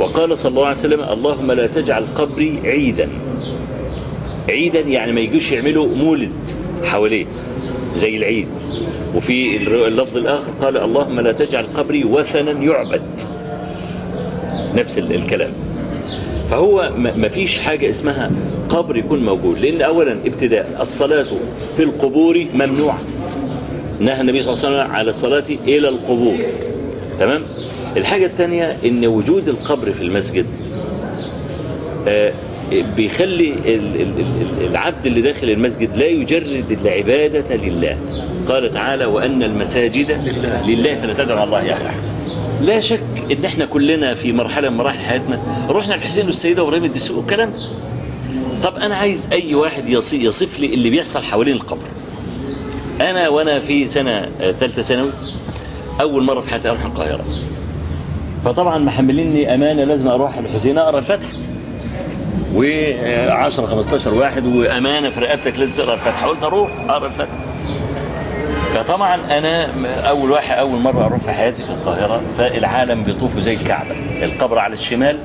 وقال 0.00 0.38
صلى 0.38 0.50
الله 0.50 0.66
عليه 0.66 0.70
وسلم 0.78 1.00
اللهم 1.00 1.52
لا 1.52 1.66
تجعل 1.66 2.04
قبري 2.16 2.58
عيدا. 2.64 3.08
عيدا 4.48 4.80
يعني 4.80 5.12
ما 5.12 5.20
يجوش 5.20 5.52
يعملوا 5.52 5.88
مولد 5.96 6.30
حواليه 6.84 7.26
زي 7.96 8.16
العيد. 8.16 8.48
وفي 9.14 9.56
اللفظ 9.86 10.16
الآخر 10.16 10.50
قال 10.62 10.76
اللهم 10.76 11.20
لا 11.20 11.32
تجعل 11.32 11.66
قبري 11.74 12.04
وثنا 12.04 12.50
يعبد. 12.50 13.02
نفس 14.76 14.98
ال- 14.98 15.14
الكلام. 15.14 15.52
فهو 16.50 16.92
ما 16.96 17.28
فيش 17.28 17.58
حاجة 17.58 17.90
اسمها 17.90 18.30
قبر 18.68 18.96
يكون 18.96 19.24
موجود 19.24 19.58
لأن 19.58 19.82
أولا 19.82 20.12
ابتداء 20.26 20.78
الصلاة 20.80 21.26
في 21.76 21.82
القبور 21.82 22.46
ممنوعة. 22.54 22.98
نهى 24.00 24.20
النبي 24.20 24.42
صلى 24.42 24.52
الله 24.52 24.64
عليه 24.66 24.76
وسلم 24.84 24.96
على 24.96 25.10
الصلاة 25.10 25.44
إلى 25.66 25.88
القبور. 25.88 26.36
تمام؟ 27.18 27.42
الحاجة 27.96 28.26
الثانية 28.26 28.76
إن 28.84 29.06
وجود 29.06 29.48
القبر 29.48 29.92
في 29.92 30.02
المسجد 30.02 30.46
آه، 32.08 32.32
بيخلي 32.72 33.52
ال- 33.52 34.00
ال- 34.00 34.20
ال- 34.20 34.66
العبد 34.70 35.06
اللي 35.06 35.20
داخل 35.20 35.50
المسجد 35.50 35.96
لا 35.96 36.06
يجرد 36.06 36.78
العبادة 36.84 37.56
لله. 37.56 37.98
قال 38.48 38.72
تعالى 38.74 39.04
وأن 39.04 39.42
المساجد 39.42 40.10
لله, 40.10 40.66
لله 40.66 40.94
فلا 40.94 41.14
تدعوا 41.14 41.38
مع 41.38 41.44
الله 41.44 41.72
أحد. 41.72 41.94
لا 42.62 42.80
شك 42.80 43.00
إن 43.32 43.44
إحنا 43.44 43.64
كلنا 43.64 44.14
في 44.14 44.32
مرحلة 44.32 44.70
من 44.70 44.76
مراحل 44.76 44.98
حياتنا. 44.98 45.40
رحنا 45.70 45.94
الحسين 45.94 46.26
والسيدة 46.26 46.62
وابراهيم 46.62 46.84
الدسوق 46.84 47.16
والكلام. 47.18 47.52
طب 48.62 48.76
أنا 48.76 48.96
عايز 48.96 49.28
أي 49.32 49.54
واحد 49.54 49.88
يص- 49.88 50.14
يصف 50.14 50.60
لي 50.60 50.66
اللي 50.66 50.90
بيحصل 50.90 51.22
حوالين 51.22 51.54
القبر. 51.54 51.86
أنا 53.00 53.28
وأنا 53.28 53.60
في 53.60 53.88
سنة 53.88 54.28
ثالثه 54.38 54.82
ثانوي 54.82 55.10
أول 56.00 56.22
مرة 56.24 56.40
في 56.40 56.50
حياتي 56.50 56.68
أروح 56.68 56.84
القاهرة. 56.84 57.24
فطبعا 58.44 58.78
محمليني 58.78 59.54
أمانة 59.54 59.84
لازم 59.84 60.08
أروح 60.08 60.38
الحسين 60.38 60.78
أقرأ 60.78 60.98
الفتح. 60.98 61.26
و10 62.54 63.60
15 63.60 64.14
واحد 64.14 64.46
وأمانة 64.46 65.10
في 65.10 65.20
رقبتك 65.20 65.58
لازم 65.58 65.72
تقرأ 65.72 65.94
الفتح 65.94 66.24
قلت 66.24 66.42
أروح 66.42 66.70
أقرأ 66.88 67.06
الفتح 67.06 67.28
فطبعا 68.74 69.14
أنا 69.38 69.68
أول 70.08 70.30
واحد 70.30 70.58
أول 70.58 70.80
مرة 70.80 71.06
أروح 71.06 71.18
في 71.20 71.30
حياتي 71.32 71.62
في 71.62 71.70
القاهرة 71.70 72.20
فالعالم 72.38 73.02
بيطوفوا 73.04 73.40
زي 73.40 73.54
الكعبة. 73.54 73.94
القبر 74.22 74.58
على 74.58 74.72
الشمال 74.74 75.18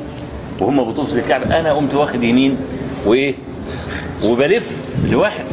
وهم 0.59 0.83
بيطوفوا 0.83 1.11
زي 1.13 1.19
الكعبة. 1.19 1.59
أنا 1.59 1.73
قمت 1.73 1.93
واخد 1.93 2.23
يمين 2.23 2.57
وإيه 3.05 3.33
وبلف 4.23 4.95
لوحدي. 5.09 5.43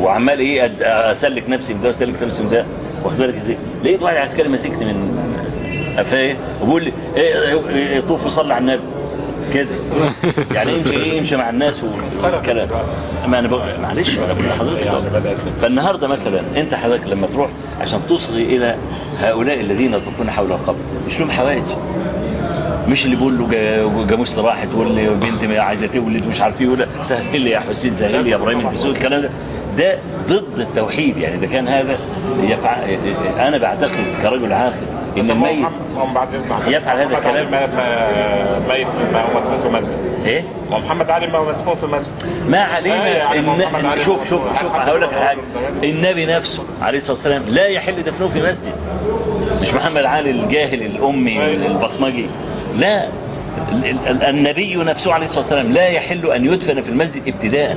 وعمال 0.00 0.38
إيه 0.38 0.72
أسلك 1.12 1.48
نفسي 1.50 1.74
من 1.74 1.80
ده 1.80 1.86
واسلك 1.86 2.22
نفسي 2.22 2.42
من 2.42 2.50
ده 2.50 2.64
واخد 3.04 3.18
بالك 3.18 3.34
إزاي؟ 3.36 3.56
لقيت 3.84 4.02
واحد 4.02 4.16
عسكري 4.16 4.48
ماسكني 4.48 4.84
من 4.84 5.18
قفايا 5.98 6.36
وبيقول 6.62 6.84
لي 6.84 6.92
إيه 7.16 7.42
إيه 7.42 7.68
إيه 7.68 8.00
طوف 8.00 8.26
وصلي 8.26 8.54
على 8.54 8.60
النبي. 8.62 8.82
كذا. 9.54 9.74
يعني 10.54 10.76
امشي 10.78 10.90
إيه 10.96 11.18
امشي 11.20 11.36
مع 11.36 11.50
الناس 11.50 11.82
والكلام. 12.22 12.68
ما 13.28 13.38
أنا 13.38 13.48
بقول 13.48 13.62
معلش 13.82 14.18
أنا 14.18 14.32
بقول 14.32 14.46
لحضرتك 14.48 14.84
بقى. 15.22 15.34
فالنهاردة 15.62 16.08
مثلا 16.08 16.40
أنت 16.56 16.74
حضرتك 16.74 17.06
لما 17.06 17.26
تروح 17.26 17.50
عشان 17.80 18.00
تصغي 18.08 18.42
إلى 18.42 18.74
هؤلاء 19.18 19.60
الذين 19.60 19.94
يطوفون 19.94 20.30
حول 20.30 20.52
القبر 20.52 20.78
مش 21.06 21.20
لهم 21.20 21.30
حوائج. 21.30 21.62
مش 22.88 23.04
اللي 23.04 23.16
بيقول 23.16 23.38
له 23.38 23.48
جا- 23.48 24.06
جاموسه 24.06 24.42
راحت 24.42 24.68
واللي 24.74 25.08
بنت 25.08 25.44
ما 25.44 25.60
عايزة 25.60 25.86
تولد 25.86 26.26
مش 26.26 26.40
عارف 26.40 26.60
إيه 26.60 26.68
ولا 26.68 26.86
سهل 27.02 27.40
لي 27.40 27.50
يا 27.50 27.60
حسين 27.60 27.94
سهل 27.94 28.24
لي 28.24 28.30
يا 28.30 28.36
إبراهيم 28.36 28.66
أنت 28.66 28.84
الكلام 28.84 29.22
ده. 29.22 29.30
ده 29.78 29.98
ضد 30.28 30.58
التوحيد 30.58 31.16
يعني 31.16 31.36
ده 31.36 31.46
كان 31.46 31.68
هذا 31.68 31.98
يفعل 32.42 32.98
أنا 33.38 33.58
بعتقد 33.58 34.04
كرجل 34.22 34.52
عاقل 34.52 34.76
إن 35.20 35.30
الميت 35.30 35.66
بعد 36.14 36.34
اذن 36.34 36.52
حضرتك، 36.52 36.72
يفعل 36.72 36.98
هذا 36.98 37.16
الكلام. 37.18 37.50
ما 37.50 37.66
ما 37.66 38.68
ميت 38.68 38.86
ما 39.12 39.20
هو 39.22 39.40
مدفون 39.40 39.60
في 39.62 39.68
مسجد 39.78 39.92
إيه؟ 40.26 40.44
ما 40.70 40.78
محمد 40.78 41.10
علي 41.10 41.26
ما 41.26 41.38
هو 41.38 41.44
مدفون 41.48 41.74
في 41.76 41.86
مسجد 41.86 42.12
ما 42.48 42.58
علينا 42.58 43.06
يعني 43.08 43.38
إن 43.94 44.00
شوف 44.04 44.28
شوف 44.28 44.60
شوف 44.60 44.74
هقول 44.76 45.02
لك 45.02 45.10
حاجة. 45.12 45.38
النبي 45.84 46.26
نفسه 46.26 46.62
عليه 46.82 46.98
الصلاة 46.98 47.12
والسلام 47.12 47.42
لا 47.54 47.66
يحل 47.66 48.02
دفنه 48.02 48.28
في 48.28 48.42
مسجد. 48.48 48.72
مش 49.62 49.74
محمد 49.74 50.04
علي 50.04 50.30
الجاهل 50.30 50.82
الأمي 50.82 51.44
البصمجي. 51.66 52.26
لا. 52.76 53.08
ال- 53.72 53.84
ال- 54.08 54.22
النبي 54.22 54.74
نفسه 54.76 55.12
عليه 55.12 55.24
الصلاة 55.24 55.38
والسلام 55.40 55.72
لا 55.72 55.86
يحل 55.88 56.32
أن 56.32 56.44
يدفن 56.44 56.80
في 56.82 56.88
المسجد 56.88 57.22
ابتداء. 57.28 57.76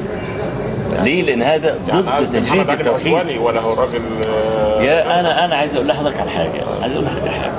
ليه؟ 0.91 1.21
لأن 1.23 1.41
هذا 1.43 1.77
يعني 1.87 2.01
ضد 2.01 2.41
تجريد 2.43 2.69
التوحيد. 2.69 3.37
ولا 3.37 3.59
هو 3.61 3.73
راجل 3.73 4.01
آه، 4.29 4.81
يا 4.81 5.19
أنا 5.19 5.45
أنا 5.45 5.55
عايز 5.55 5.75
أقول 5.75 5.87
لحضرتك 5.87 6.19
على 6.19 6.29
حاجة 6.29 6.49
عايز 6.81 6.93
أقول 6.93 7.05
لحضرتك 7.05 7.23
على 7.27 7.31
حاجة. 7.31 7.51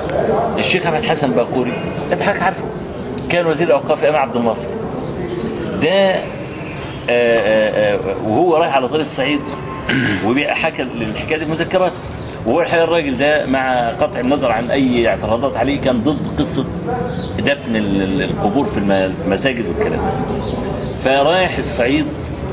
الشيخ 0.59 0.87
أحمد 0.87 1.03
حسن 1.05 1.31
باقوري 1.31 1.73
انت 2.13 2.23
حضرتك 2.23 2.43
عارفه 2.43 2.65
كان 3.29 3.47
وزير 3.47 3.67
الأوقاف 3.67 4.05
أيام 4.05 4.17
عبد 4.17 4.37
الناصر. 4.37 4.69
ده 5.83 5.91
آه، 5.91 6.21
آه، 7.11 7.95
آه، 7.95 7.99
وهو 8.27 8.57
رايح 8.57 8.75
على 8.77 8.89
طريق 8.89 9.01
الصعيد 9.01 9.41
وحكى 10.27 10.83
الحكاية 10.83 11.39
دي 11.39 11.45
في 11.45 11.51
مذكراته 11.51 11.95
وهو 12.47 12.61
الحقيقة 12.61 12.85
الراجل 12.85 13.17
ده 13.19 13.47
مع 13.47 13.89
قطع 13.91 14.21
النظر 14.21 14.53
عن 14.53 14.71
أي 14.71 15.09
اعتراضات 15.09 15.57
عليه 15.57 15.81
كان 15.81 16.01
ضد 16.03 16.19
قصة 16.39 16.65
دفن 17.39 17.77
ال- 17.77 18.03
ال- 18.03 18.23
القبور 18.23 18.65
في 18.67 18.79
المساجد 19.27 19.65
والكلام 19.67 20.01
ده. 20.07 20.13
فرايح 21.05 21.59
الصعيد 21.59 22.07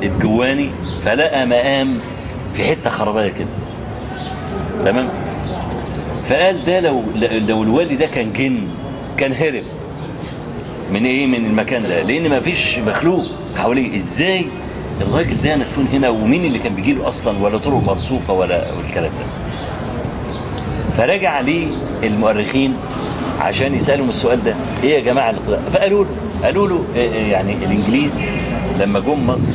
الجواني 0.03 0.69
فلقى 1.05 1.45
مقام 1.45 1.99
في 2.53 2.63
حتة 2.63 2.89
خربايه 2.89 3.29
كده. 3.31 3.47
تمام؟ 4.85 5.09
فقال 6.25 6.65
ده 6.65 6.79
لو 6.79 7.03
لو 7.47 7.63
الوالي 7.63 7.95
ده 7.95 8.05
كان 8.05 8.33
جن 8.33 8.67
كان 9.17 9.33
هرب 9.33 9.63
من 10.91 11.05
إيه؟ 11.05 11.27
من 11.27 11.45
المكان 11.45 11.83
ده 11.83 12.01
لأن 12.03 12.29
ما 12.29 12.39
فيش 12.39 12.79
مخلوق 12.79 13.25
حواليه. 13.57 13.97
إزاي 13.97 14.45
الراجل 15.01 15.41
ده 15.43 15.55
مدفون 15.55 15.87
هنا؟ 15.93 16.09
ومين 16.09 16.45
اللي 16.45 16.59
كان 16.59 16.75
بيجي 16.75 16.93
له 16.93 17.07
أصلا؟ 17.07 17.37
ولا 17.43 17.57
طرق 17.57 17.83
مرصوفة 17.83 18.33
ولا 18.33 18.73
والكلام 18.73 19.11
ده؟ 19.11 19.25
فرجع 20.97 21.29
عليه 21.29 21.67
المؤرخين 22.03 22.73
عشان 23.39 23.73
يسألهم 23.73 24.09
السؤال 24.09 24.43
ده. 24.43 24.55
إيه 24.83 24.93
يا 24.95 24.99
جماعة 24.99 25.29
اللي 25.29 25.59
فقالوا 25.71 26.03
له 26.05 26.09
قالوا 26.43 26.67
له 26.67 26.83
يعني 27.31 27.53
الإنجليز 27.53 28.21
لما 28.79 28.99
جم 28.99 29.27
مصر 29.27 29.53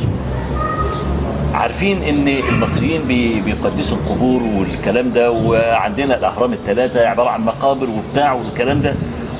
عارفين 1.55 2.03
إن 2.03 2.27
المصريين 2.27 3.01
بي- 3.03 3.39
بيقدسوا 3.41 3.97
القبور 3.97 4.43
والكلام 4.43 5.11
ده 5.11 5.31
وعندنا 5.31 6.17
الأهرام 6.17 6.53
الثلاثه 6.53 7.07
عبارة 7.07 7.29
عن 7.29 7.41
مقابر 7.45 7.87
وبتاع 7.89 8.33
والكلام 8.33 8.81
ده 8.81 8.93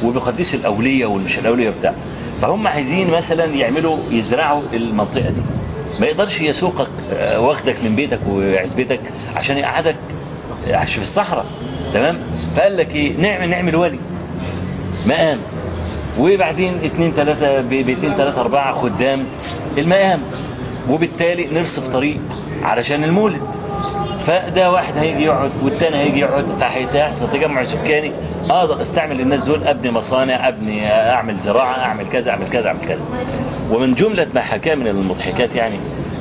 وبيقدسوا 0.03 0.59
الأولية 0.59 1.05
والمش 1.05 1.39
الأولية 1.39 1.69
وبتاع. 1.69 1.93
فهم 2.41 2.67
عايزين 2.67 3.09
مثلا 3.11 3.45
يعملوا 3.45 3.97
يزرعوا 4.11 4.61
المنطقة 4.73 5.29
دي. 5.29 5.41
ما 5.99 6.05
يقدرش 6.05 6.41
يسوقك 6.41 6.87
آه، 7.13 7.39
واخدك 7.39 7.75
من 7.83 7.95
بيتك 7.95 8.19
وعزبتك 8.29 8.99
عشان 9.35 9.57
يقعدك 9.57 9.95
عشان 10.69 10.95
في 10.95 11.01
الصحراء. 11.01 11.45
تمام؟ 11.93 12.17
فقال 12.55 12.77
لك 12.77 12.95
إيه؟ 12.95 13.17
نعمل 13.17 13.49
نعمل 13.49 13.75
ولي. 13.75 13.99
مقام. 15.07 15.37
وبعدين 16.19 16.73
اتنين 16.83 17.15
تلاتة 17.15 17.61
بيتين 17.61 18.15
تلاتة 18.15 18.41
أربعة 18.41 18.73
خدام. 18.81 19.23
المقام. 19.77 20.19
وبالتالي 20.89 21.45
نرصف 21.45 21.87
طريق 21.87 22.19
علشان 22.63 23.03
المولد. 23.03 23.55
فده 24.25 24.71
واحد 24.71 24.97
هيجي 24.97 25.23
يقعد 25.23 25.51
والتاني 25.63 25.97
هيجي 25.97 26.19
يقعد 26.19 26.45
فهيحصل 26.59 27.29
تجمع 27.29 27.63
سكاني. 27.63 28.11
أقدر 28.49 28.81
استعمل 28.81 29.21
الناس 29.21 29.41
دول 29.41 29.63
أبني 29.63 29.91
مصانع 29.91 30.47
أبني 30.47 30.91
أعمل 30.91 31.35
زراعة 31.35 31.79
أعمل 31.79 32.07
كذا 32.07 32.31
أعمل 32.31 32.47
كذا 32.47 32.67
أعمل 32.67 32.81
كذا. 32.87 32.99
ومن 33.71 33.93
جملة 33.93 34.27
ما 34.35 34.41
حكاه 34.41 34.75
من 34.75 34.87
المضحكات 34.87 35.55
يعني 35.55 35.75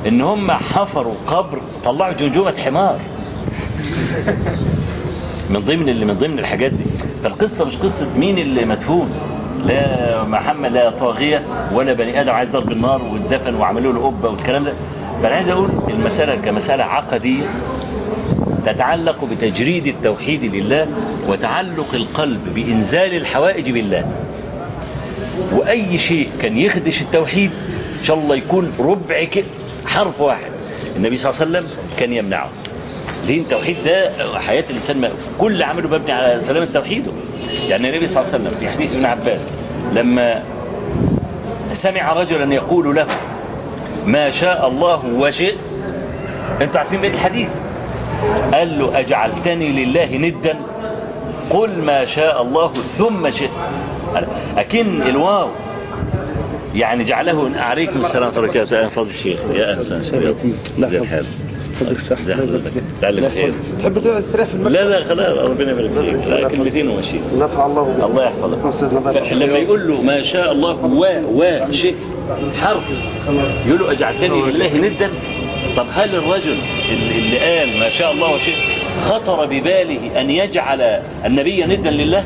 إن 0.07 0.21
هم 0.21 0.51
حفروا 0.51 1.15
قبر 1.27 1.61
طلعوا 1.83 2.13
جمجمه 2.13 2.53
حمار. 2.65 2.99
من 5.49 5.59
ضمن 5.59 5.89
اللي 5.89 6.05
من 6.05 6.13
ضمن 6.13 6.39
الحاجات 6.39 6.71
دي. 6.71 6.83
فالقصة 7.23 7.65
مش 7.65 7.77
قصة 7.77 8.07
مين 8.17 8.37
اللي 8.37 8.65
مدفون. 8.65 9.34
لا 9.67 10.23
محمد 10.23 10.71
لا 10.71 10.89
طاغية 10.89 11.41
ولا 11.73 11.93
بني 11.93 12.21
آدم 12.21 12.31
عايز 12.31 12.49
ضرب 12.49 12.71
النار 12.71 13.01
واتدفن 13.03 13.55
وعملوا 13.55 13.93
له 13.93 14.05
قبة 14.05 14.29
والكلام 14.29 14.63
ده. 14.63 14.73
فأنا 15.21 15.35
عايز 15.35 15.49
أقول 15.49 15.69
المسألة 15.89 16.35
كمسألة 16.35 16.83
عقدية 16.83 17.43
تتعلق 18.65 19.25
بتجريد 19.25 19.87
التوحيد 19.87 20.55
لله 20.55 20.87
وتعلق 21.27 21.93
القلب 21.93 22.53
بإنزال 22.55 23.13
الحوائج 23.15 23.71
بالله. 23.71 24.05
وأي 25.53 25.97
شيء 25.97 26.29
كان 26.41 26.57
يخدش 26.57 27.01
التوحيد 27.01 27.51
إن 27.99 28.05
شاء 28.05 28.17
الله 28.17 28.35
يكون 28.35 28.73
ربع 28.79 29.25
حرف 29.85 30.21
واحد. 30.21 30.51
النبي 30.95 31.17
صلى 31.17 31.31
الله 31.31 31.41
عليه 31.41 31.67
وسلم 31.67 31.79
كان 31.97 32.13
يمنعه. 32.13 32.49
ليه 33.27 33.41
التوحيد 33.41 33.77
ده 33.85 34.11
حياة 34.39 34.63
الإنسان 34.69 35.01
ما 35.01 35.09
كل 35.37 35.63
عمله 35.63 35.89
مبني 35.89 36.11
على 36.11 36.41
سلامة 36.41 36.65
توحيده. 36.65 37.11
يعني 37.67 37.89
النبي 37.89 38.07
صلى 38.07 38.21
الله 38.21 38.33
عليه 38.33 38.43
وسلم 38.43 38.59
في 38.59 38.69
حديث 38.69 38.95
ابن 38.95 39.05
عباس 39.05 39.47
لما 39.93 40.43
سمع 41.73 42.13
رجلا 42.13 42.53
يقول 42.53 42.95
له 42.95 43.07
ما 44.05 44.29
شاء 44.29 44.67
الله 44.67 45.05
وشئت. 45.05 45.55
أنتوا 46.61 46.79
عارفين 46.79 47.01
بيت 47.01 47.13
الحديث؟ 47.13 47.51
قال 48.53 48.79
له 48.79 48.99
أجعلتني 48.99 49.85
لله 49.85 50.17
ندا 50.17 50.55
قل 51.49 51.69
ما 51.69 52.05
شاء 52.05 52.41
الله 52.41 52.73
ثم 52.73 53.29
شئت. 53.29 53.49
أكن 54.57 55.01
الواو. 55.01 55.49
يعني 56.75 57.03
جعله 57.03 57.51
عليكم 57.55 57.99
السلام 57.99 58.23
ورحمة 58.23 58.39
الله 58.39 58.61
وبركاته. 58.61 58.87
فضل 58.87 59.07
الشيخ 59.07 59.39
يا 59.53 59.71
أهلا 59.71 59.79
وسهلا. 59.79 60.35
لا، 60.77 60.89
زي 60.89 60.97
الحال 60.97 61.25
تعلم 63.01 63.29
خير. 63.29 63.53
تحب 63.79 63.99
تستريح 63.99 64.47
في 64.47 64.55
المكتب؟ 64.55 64.73
لا 64.73 64.83
لا 64.89 65.03
خلاص 65.03 65.49
ربنا 65.49 65.71
يبارك 65.71 65.91
فيك 65.91 66.27
لا 66.27 66.49
كلمتين 66.49 66.89
وماشي 66.89 67.15
نفع 67.37 67.65
الله. 67.65 68.05
الله 68.05 68.23
يحفظك. 68.25 69.33
لما 69.43 69.57
يقول 69.57 69.87
له 69.87 70.01
ما 70.01 70.21
شاء 70.21 70.51
الله 70.51 70.75
و 70.85 71.05
و 71.33 71.71
شيء 71.71 71.95
حرف. 72.61 73.03
يقول 73.67 73.79
له 73.79 73.91
أجعلتني 73.91 74.41
لله 74.41 74.77
ندا. 74.77 75.09
طب 75.77 75.85
هل 75.93 76.15
الرجل 76.15 76.57
اللي 76.91 77.19
اللي 77.19 77.37
قال 77.39 77.79
ما 77.79 77.89
شاء 77.89 78.11
الله 78.11 78.33
وشيء 78.35 78.55
خطر 79.05 79.45
بباله 79.45 80.21
أن 80.21 80.29
يجعل 80.29 80.81
النبي 81.25 81.63
ندا 81.63 81.89
لله؟ 81.89 82.23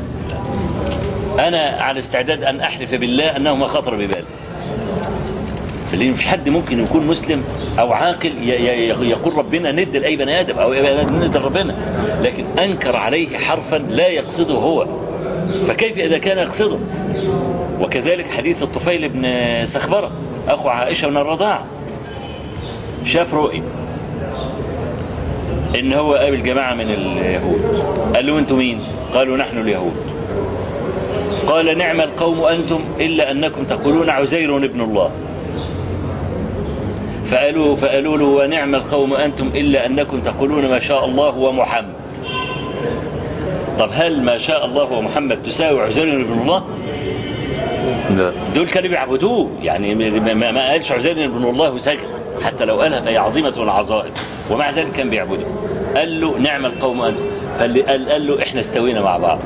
أنا 1.38 1.76
على 1.80 1.98
استعداد 1.98 2.44
أن 2.44 2.60
أحلف 2.60 2.94
بالله 2.94 3.36
أنه 3.36 3.54
ما 3.54 3.66
خطر 3.66 3.94
ببالي 3.94 4.19
لأن 5.92 6.10
مفيش 6.10 6.26
حد 6.26 6.48
ممكن 6.48 6.82
يكون 6.82 7.06
مسلم 7.06 7.44
أو 7.78 7.92
عاقل 7.92 8.32
يقول 9.02 9.36
ربنا 9.36 9.72
ند 9.72 9.96
لأي 9.96 10.16
بني 10.16 10.40
آدم 10.40 10.58
أو 10.58 10.72
ند 11.02 11.36
لربنا. 11.36 11.74
لكن 12.22 12.44
أنكر 12.58 12.96
عليه 12.96 13.38
حرفا 13.38 13.76
لا 13.76 14.08
يقصده 14.08 14.54
هو. 14.54 14.86
فكيف 15.66 15.98
إذا 15.98 16.18
كان 16.18 16.38
يقصده؟ 16.38 16.78
وكذلك 17.80 18.30
حديث 18.30 18.62
الطفيل 18.62 19.08
بن 19.08 19.26
سخبرة 19.66 20.10
أخو 20.48 20.68
عائشة 20.68 21.08
من 21.08 21.16
الرضاعة. 21.16 21.64
شاف 23.04 23.34
رؤيا 23.34 23.62
إن 25.78 25.92
هو 25.92 26.14
قابل 26.14 26.42
جماعة 26.42 26.74
من 26.74 26.80
اليهود. 26.80 27.84
قال 28.14 28.26
له 28.26 28.38
أنتم 28.38 28.58
مين؟ 28.58 28.80
قالوا 29.14 29.36
نحن 29.36 29.58
اليهود. 29.58 29.92
قال 31.46 31.78
نعم 31.78 32.00
القوم 32.00 32.44
أنتم 32.44 32.80
إلا 33.00 33.30
أنكم 33.30 33.64
تقولون 33.64 34.10
عزير 34.10 34.56
ابن 34.56 34.80
الله. 34.80 35.10
فقالوا 37.30 37.76
فقالوا 37.76 38.18
له 38.18 38.24
ونعم 38.24 38.74
القوم 38.74 39.14
أنتم 39.14 39.46
إلا 39.54 39.86
أنكم 39.86 40.20
تقولون 40.20 40.68
ما 40.70 40.78
شاء 40.78 41.04
الله 41.04 41.36
ومحمد. 41.38 41.94
طب 43.78 43.88
هل 43.92 44.22
ما 44.22 44.38
شاء 44.38 44.64
الله 44.66 44.92
ومحمد 44.92 45.42
تساوي 45.42 45.82
عزير 45.82 46.20
ابن 46.20 46.32
الله؟ 46.32 46.64
لا. 48.10 48.32
دول 48.54 48.66
كانوا 48.68 48.88
بيعبدوه. 48.88 49.50
يعني 49.62 49.94
ما- 50.34 50.70
قالش 50.70 50.92
عزير 50.92 51.24
ابن 51.24 51.44
الله 51.44 51.70
وسكت 51.70 52.06
حتى 52.44 52.64
لو 52.64 52.80
قالها 52.80 53.00
فهي 53.00 53.16
عظيمة 53.16 53.54
العظائم. 53.56 54.12
ومع 54.50 54.70
ذلك 54.70 54.92
كان 54.92 55.10
بيعبده 55.10 55.44
قال 55.96 56.20
له 56.20 56.38
نعم 56.38 56.66
القوم 56.66 57.02
أنتم. 57.02 57.22
فاللي 57.58 57.82
قال, 57.82 58.08
قال 58.08 58.26
له 58.26 58.42
إحنا 58.42 58.60
استوينا 58.60 59.00
مع 59.00 59.16
بعض. 59.16 59.38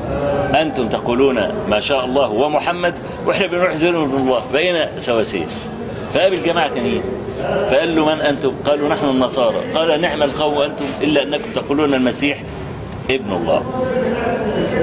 أنتم 0.55 0.87
تقولون 0.87 1.51
ما 1.69 1.79
شاء 1.79 2.05
الله 2.05 2.29
ومحمد 2.29 2.93
وإحنا 3.25 3.47
بنروح 3.47 3.75
زيرو 3.75 4.05
من 4.05 4.17
الله. 4.17 4.41
بقينا 4.53 4.89
سواسية 4.97 5.45
فقابل 6.13 6.43
جماعة 6.43 6.67
تانيين. 6.73 7.01
فقال 7.41 7.95
له 7.95 8.05
من 8.05 8.21
أنتم؟ 8.21 8.51
قالوا 8.65 8.89
نحن 8.89 9.05
النصارى. 9.05 9.57
قال 9.75 10.01
نعم 10.01 10.23
القوم 10.23 10.61
أنتم 10.61 10.85
إلا 11.01 11.23
أنكم 11.23 11.51
تقولون 11.55 11.93
المسيح 11.93 12.43
ابن 13.09 13.33
الله. 13.33 13.63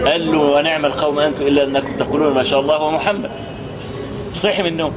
قال 0.06 0.32
له 0.32 0.38
ونعم 0.38 0.86
القوم 0.86 1.18
أنتم 1.18 1.46
إلا 1.46 1.64
أنكم 1.64 1.96
تقولون 1.96 2.34
ما 2.34 2.42
شاء 2.42 2.60
الله 2.60 2.82
ومحمد 2.82 3.30
صحي 4.34 4.62
من 4.62 4.68
النوم. 4.68 4.92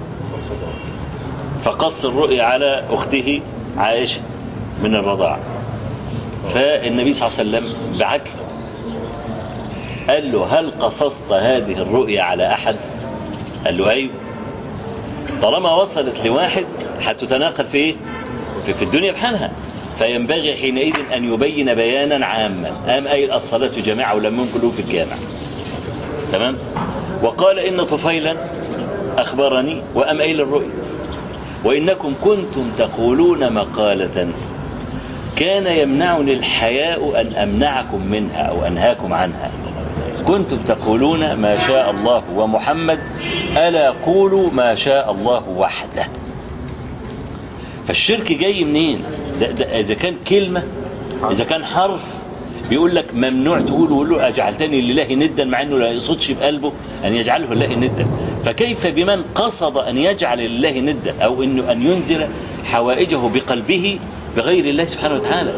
فقص 1.64 2.06
الرؤيا 2.06 2.44
على 2.44 2.84
أخته 2.90 3.42
عائشة 3.78 4.22
من 4.84 4.96
الرضاعة 4.96 5.40
فالنبي 6.48 7.14
صلى 7.14 7.28
الله 7.28 7.58
عليه 7.58 7.68
وسلم 7.68 7.98
بعت 8.00 8.28
له 8.28 8.46
قال 10.14 10.32
له 10.32 10.46
هل 10.46 10.72
قصصت 10.80 11.32
هذه 11.32 11.82
الرؤيا 11.82 12.22
على 12.22 12.52
أحد؟ 12.54 12.76
قال 13.66 13.78
له 13.78 13.90
أيوه. 13.90 14.12
طالما 15.42 15.74
وصلت 15.74 16.26
لواحد 16.26 16.66
هتتناقل 17.02 17.66
في 17.66 17.78
إيه؟ 17.78 17.96
في, 18.66 18.82
الدنيا 18.82 19.12
بحالها. 19.12 19.52
فينبغي 20.00 20.56
حينئذ 20.56 20.94
أن 21.14 21.34
يبين 21.34 21.74
بيانا 21.74 22.26
عاما. 22.26 22.72
قام 22.88 23.08
قايل 23.08 23.32
الصلاة 23.32 23.72
جماعة 23.86 24.16
ولم 24.16 24.40
ينقلوا 24.40 24.72
في 24.72 24.80
الجامع. 24.80 25.16
تمام؟ 26.32 26.58
وقال 27.24 27.60
إن 27.60 27.84
طفيلا 27.84 28.36
أخبرني 29.18 29.82
وأم 29.96 30.22
قايل 30.22 30.42
الرؤيا 30.42 30.70
وإنكم 31.64 32.14
كنتم 32.24 32.72
تقولون 32.78 33.54
مقالة 33.54 34.28
كان 35.36 35.68
يمنعني 35.68 36.34
الحياء 36.34 37.22
أن 37.22 37.28
أمنعكم 37.50 38.02
منها 38.12 38.42
أو 38.42 38.66
أنهاكم 38.66 39.14
عنها. 39.14 39.52
كنتم 40.28 40.58
تقولون 40.58 41.34
ما 41.34 41.60
شاء 41.68 41.92
الله 41.92 42.24
ومحمد 42.36 43.00
ألا 43.58 43.90
قولوا 43.90 44.50
ما 44.52 44.76
شاء 44.76 45.12
الله 45.12 45.50
وحده. 45.50 46.08
فالشرك 47.88 48.32
جاي 48.34 48.64
منين؟ 48.64 49.04
ده 49.42 49.52
ده 49.52 49.80
إذا 49.80 49.94
كان 49.94 50.16
كلمة 50.28 50.64
إذا 51.32 51.44
كان 51.44 51.66
حرف 51.66 52.16
بيقول 52.70 52.96
لك 52.96 53.06
ممنوع 53.14 53.60
تقول 53.60 53.92
وقول 53.92 54.10
له 54.10 54.28
أجعلتني 54.28 54.82
لله 54.82 55.14
ندا 55.14 55.44
مع 55.46 55.62
أنه 55.62 55.78
لا 55.80 55.92
يقصدش 55.92 56.32
بقلبه 56.32 56.72
أن 57.06 57.16
يجعله 57.16 57.54
لله 57.54 57.76
ندا. 57.76 58.06
فكيف 58.46 58.88
بمن 58.88 59.24
قصد 59.36 59.78
أن 59.78 59.98
يجعل 59.98 60.40
لله 60.40 60.80
ندا 60.80 61.14
أو 61.22 61.44
أنه 61.44 61.72
أن 61.72 61.82
ينزل 61.88 62.28
حوائجه 62.64 63.30
بقلبه 63.34 64.00
بغير 64.38 64.66
الله 64.66 64.86
سبحانه 64.86 65.16
وتعالى؟ 65.16 65.54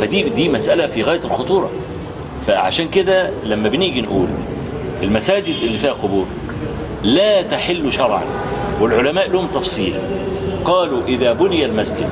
فدي 0.00 0.22
دي 0.22 0.48
مسألة 0.48 0.86
في 0.86 1.02
غاية 1.02 1.20
الخطورة. 1.24 1.70
فعشان 2.46 2.88
كده 2.88 3.30
لما 3.44 3.68
بنيجي 3.68 4.00
نقول 4.00 4.28
المساجد 5.02 5.54
اللي 5.62 5.78
فيها 5.78 5.92
قبور 5.92 6.26
لا 7.02 7.42
تحل 7.42 7.92
شرعا 7.92 8.22
والعلماء 8.80 9.30
لهم 9.30 9.46
تفصيل. 9.54 9.94
قالوا 10.64 11.02
إذا 11.08 11.32
بني 11.32 11.64
المسجد 11.64 12.08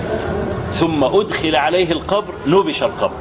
ثم 0.73 1.05
أدخل 1.05 1.57
عليه 1.57 1.93
القبر 1.93 2.35
نبش 2.47 2.83
القبر. 2.83 3.17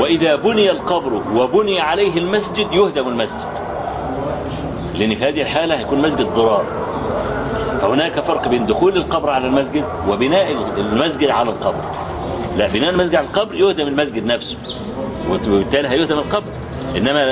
وإذا 0.00 0.36
بني 0.36 0.70
القبر 0.70 1.22
وبني 1.34 1.80
عليه 1.80 2.18
المسجد 2.18 2.72
يهدم 2.72 3.08
المسجد. 3.08 3.48
لأن 4.94 5.14
في 5.14 5.24
هذه 5.24 5.42
الحالة 5.42 5.74
هيكون 5.74 6.02
مسجد 6.02 6.26
ضرار. 6.34 6.64
فهناك 7.80 8.20
فرق 8.20 8.48
بين 8.48 8.66
دخول 8.66 8.96
القبر 8.96 9.30
على 9.30 9.46
المسجد 9.46 9.84
وبناء 10.08 10.56
المسجد 10.78 11.30
على 11.30 11.50
القبر. 11.50 11.84
لا 12.56 12.66
بناء 12.66 12.90
المسجد 12.90 13.14
على 13.14 13.26
القبر 13.26 13.54
يهدم 13.54 13.86
المسجد 13.86 14.26
نفسه. 14.26 14.56
وبالتالي 15.30 15.88
هيهدم 15.88 16.18
القبر. 16.18 16.50
إنما 16.96 17.24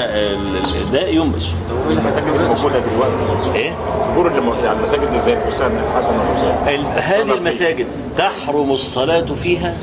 ده 0.93 1.09
ينبش. 1.09 1.43
المساجد 1.91 2.27
اللي 2.29 2.49
موجودة 2.49 2.79
دلوقتي. 2.79 3.55
إيه؟ 3.59 3.71
القبور 3.71 4.29
اللي 4.29 4.41
موجوده 4.41 4.69
على 4.71 4.79
المساجد 4.79 5.03
اللي 5.03 5.23
زي 5.23 5.33
الحسين 5.33 5.67
الحسن 5.67 6.13
والحسين. 6.19 6.75
ال- 6.75 7.03
هذه 7.03 7.35
المساجد 7.39 7.87
تحرم 8.19 8.71
الصلاة 8.73 9.35
فيها 9.35 9.77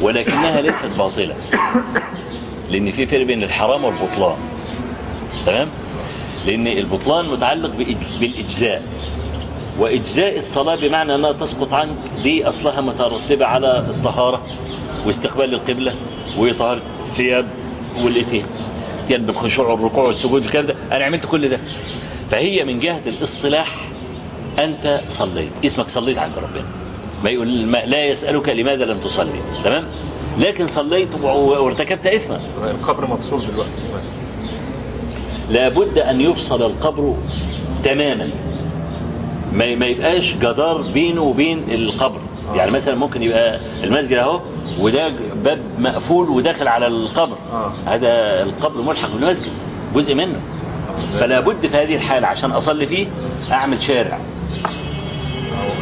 ولكنها 0.00 0.60
ليست 0.60 0.86
باطلة. 0.98 1.34
لأن 2.70 2.90
في 2.90 3.06
فرق 3.06 3.22
بين 3.26 3.42
الحرام 3.42 3.84
والبطلان. 3.84 4.36
تمام؟ 5.46 5.68
لأن 6.46 6.66
البطلان 6.66 7.24
متعلق 7.32 7.70
بالإجزاء. 8.20 8.82
وإجزاء 9.78 10.36
الصلاة 10.38 10.76
بمعنى 10.76 11.14
أنها 11.14 11.32
تسقط 11.32 11.74
عنك 11.74 11.96
دي 12.22 12.48
أصلها 12.48 12.80
مترتبة 12.80 13.46
على 13.46 13.78
الطهارة 13.78 14.42
واستقبال 15.06 15.54
القبلة 15.54 15.92
وطهارة 16.38 16.80
الثياب 17.00 17.46
والإتيان. 18.04 18.46
الاتيان 19.12 19.26
بالخشوع 19.26 19.68
والركوع 19.68 20.04
والسجود 20.04 20.44
الكلام 20.44 20.66
ده. 20.66 20.74
أنا 20.92 21.04
عملت 21.04 21.26
كل 21.26 21.48
ده. 21.48 21.58
فهي 22.30 22.64
من 22.64 22.78
جهة 22.78 23.00
الاصطلاح 23.06 23.68
أنت 24.58 25.00
صليت. 25.08 25.50
اسمك 25.64 25.88
صليت 25.88 26.18
عند 26.18 26.32
ربنا. 26.36 26.64
ما 27.24 27.30
يقول 27.30 27.66
ما 27.66 27.78
لا 27.86 28.04
يسألك 28.04 28.48
لماذا 28.48 28.84
لم 28.84 28.98
تصلي. 28.98 29.40
تمام؟ 29.64 29.86
لكن 30.38 30.66
صليت 30.66 31.08
وارتكبت 31.22 32.06
إثما. 32.06 32.40
القبر 32.70 33.06
مفصول 33.06 33.40
دلوقتي 33.40 33.70
لابد 35.50 35.98
أن 35.98 36.20
يفصل 36.20 36.62
القبر 36.62 37.16
تماما. 37.84 38.28
ما 39.52 39.74
ما 39.74 39.86
يبقاش 39.86 40.34
جدار 40.34 40.82
بينه 40.94 41.22
وبين 41.22 41.64
القبر. 41.70 42.20
يعني 42.54 42.70
مثلا 42.70 42.94
ممكن 42.94 43.22
يبقى 43.22 43.60
المسجد 43.84 44.12
أهو 44.16 44.40
وده 44.78 45.10
باب 45.44 45.58
مقفول 45.78 46.28
وداخل 46.28 46.68
على 46.68 46.86
القبر. 46.86 47.36
آه. 47.52 47.72
هذا 47.86 48.42
القبر 48.42 48.82
ملحق 48.82 49.10
بالمسجد 49.10 49.52
جزء 49.94 50.14
منه. 50.14 50.40
فلا 51.20 51.40
بد 51.40 51.66
في 51.66 51.76
هذه 51.76 51.94
الحالة 51.94 52.28
عشان 52.28 52.50
أصلي 52.50 52.86
فيه 52.86 53.06
أعمل 53.52 53.82
شارع. 53.82 54.18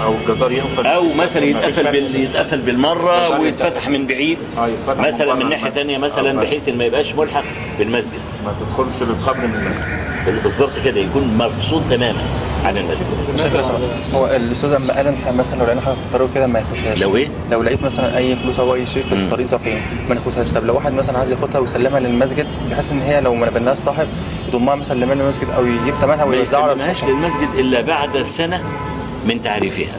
أو 0.02 0.04
أو 0.04 0.34
جدار 0.34 0.52
ينفذ. 0.52 0.86
أو 0.86 1.04
مثلا 1.18 1.44
يتقفل. 1.44 1.92
بال... 1.92 2.16
يتقفل 2.16 2.60
بالمرة 2.60 3.40
ويتفتح 3.40 3.88
من 3.88 4.06
بعيد. 4.06 4.38
آه، 4.58 4.68
مثلا 4.98 5.34
من 5.34 5.48
ناحية 5.48 5.94
آه، 5.94 5.98
مثلا 5.98 6.40
بس. 6.40 6.48
بحيث 6.48 6.68
إن 6.68 6.78
ما 6.78 6.84
يبقاش 6.84 7.14
ملحق 7.14 7.44
بالمسجد. 7.78 8.20
ما 8.44 8.54
تدخلش 8.60 9.08
للقبر 9.08 9.46
من 9.46 9.54
المسجد. 9.54 10.42
بالظبط 10.42 10.72
كده 10.84 11.00
يكون 11.00 11.36
مفصول 11.38 11.82
تماما. 11.90 12.22
عن 12.64 12.76
المسجد 12.76 13.06
هو 14.14 14.26
الأستاذ 14.26 14.72
اما 14.72 14.96
قال 14.96 15.06
إن 15.06 15.36
مثلا 15.36 15.58
لو 15.58 15.64
لقينا 15.64 15.80
حاجة 15.80 15.94
في 15.94 16.00
الطريق 16.06 16.34
كده 16.34 16.46
ما 16.46 16.58
ياخدهاش 16.58 17.02
لو 17.02 17.16
إيه؟ 17.16 17.28
لو 17.50 17.62
لقيت 17.62 17.82
مثلا 17.82 18.16
أي 18.16 18.36
فلوس 18.36 18.60
أو 18.60 18.74
أي 18.74 18.86
شيء 18.86 19.02
في. 19.02 19.12
الطريق 19.14 19.46
زقيم 19.46 19.80
ما 20.08 20.14
ناخدهاش. 20.14 20.48
طب 20.50 20.64
لو 20.64 20.74
واحد 20.74 20.92
مثلا 20.92 21.18
عايز 21.18 21.32
ياخدها 21.32 21.58
ويسلمها 21.60 22.00
للمسجد 22.00 22.46
بحيث 22.70 22.90
إن 22.92 23.00
هي 23.00 23.20
لو 23.20 23.34
ما 23.34 23.46
نبلناش 23.46 23.78
صاحب 23.78 24.06
يضمها 24.48 24.74
مثلا 24.74 25.04
لمال 25.04 25.20
المسجد 25.20 25.50
أو 25.56 25.66
يجيب 25.66 25.94
ثمنها 25.94 26.16
ما 26.16 26.24
ويوزعها 26.24 26.62
على 26.62 26.72
يسلمهاش. 26.72 27.04
للمسجد 27.04 27.48
إلا 27.58 27.80
بعد 27.80 28.22
سنة 28.22 28.62
من 29.26 29.42
تعريفها. 29.42 29.96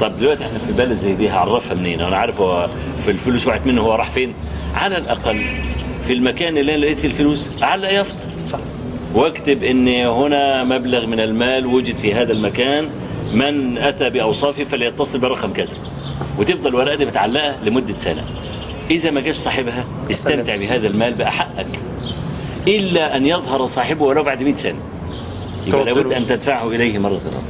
طب 0.00 0.18
دلوقتي 0.18 0.44
إحنا 0.44 0.58
في 0.58 0.72
بلد 0.72 0.98
زي 0.98 1.14
دي 1.14 1.30
هعرفها 1.30 1.74
منين؟ 1.74 2.00
أنا 2.00 2.16
عارف 2.16 2.40
هو 2.40 2.68
في 3.04 3.10
الفلوس 3.10 3.46
وقعت 3.46 3.66
منه 3.66 3.82
هو 3.82 3.94
راح 3.94 4.10
فين؟ 4.10 4.34
على 4.74 4.98
الأقل 4.98 5.42
في 6.06 6.12
المكان 6.12 6.58
اللي 6.58 6.74
أنا 6.74 6.80
لقيت 6.80 6.98
فيه 6.98 7.08
الفلوس 7.08 7.46
يافطه 7.62 8.16
صح 8.18 8.27
واكتب 9.14 9.64
إن 9.64 9.88
هنا 9.88 10.64
مبلغ 10.64 11.06
من 11.06 11.20
المال 11.20 11.66
وجد 11.66 11.96
في 11.96 12.14
هذا 12.14 12.32
المكان. 12.32 12.88
من 13.34 13.78
أتى 13.78 14.10
باوصافه 14.10 14.64
فليتصل 14.64 15.18
برقم 15.18 15.52
كذا. 15.52 15.76
وتفضل 16.38 16.68
الورقة 16.68 16.94
دي 16.94 17.06
متعلقة 17.06 17.56
لمدة 17.64 17.98
سنة. 17.98 18.24
إذا 18.90 19.10
ما 19.10 19.20
جاش 19.20 19.36
صاحبها 19.36 19.84
استمتع 20.10 20.56
بهذا 20.56 20.86
المال 20.86 21.14
بقى 21.14 21.32
حقك 21.32 21.66
إلا 22.68 23.16
أن 23.16 23.26
يظهر 23.26 23.66
صاحبه 23.66 24.04
ولو 24.04 24.22
بعد 24.22 24.42
100 24.42 24.56
سنة. 24.56 24.78
يبقى. 25.66 25.84
لابد 25.84 26.12
أن 26.12 26.26
تدفعه 26.26 26.68
إليه 26.68 26.98
مرة 26.98 27.20
أخرى. 27.26 27.42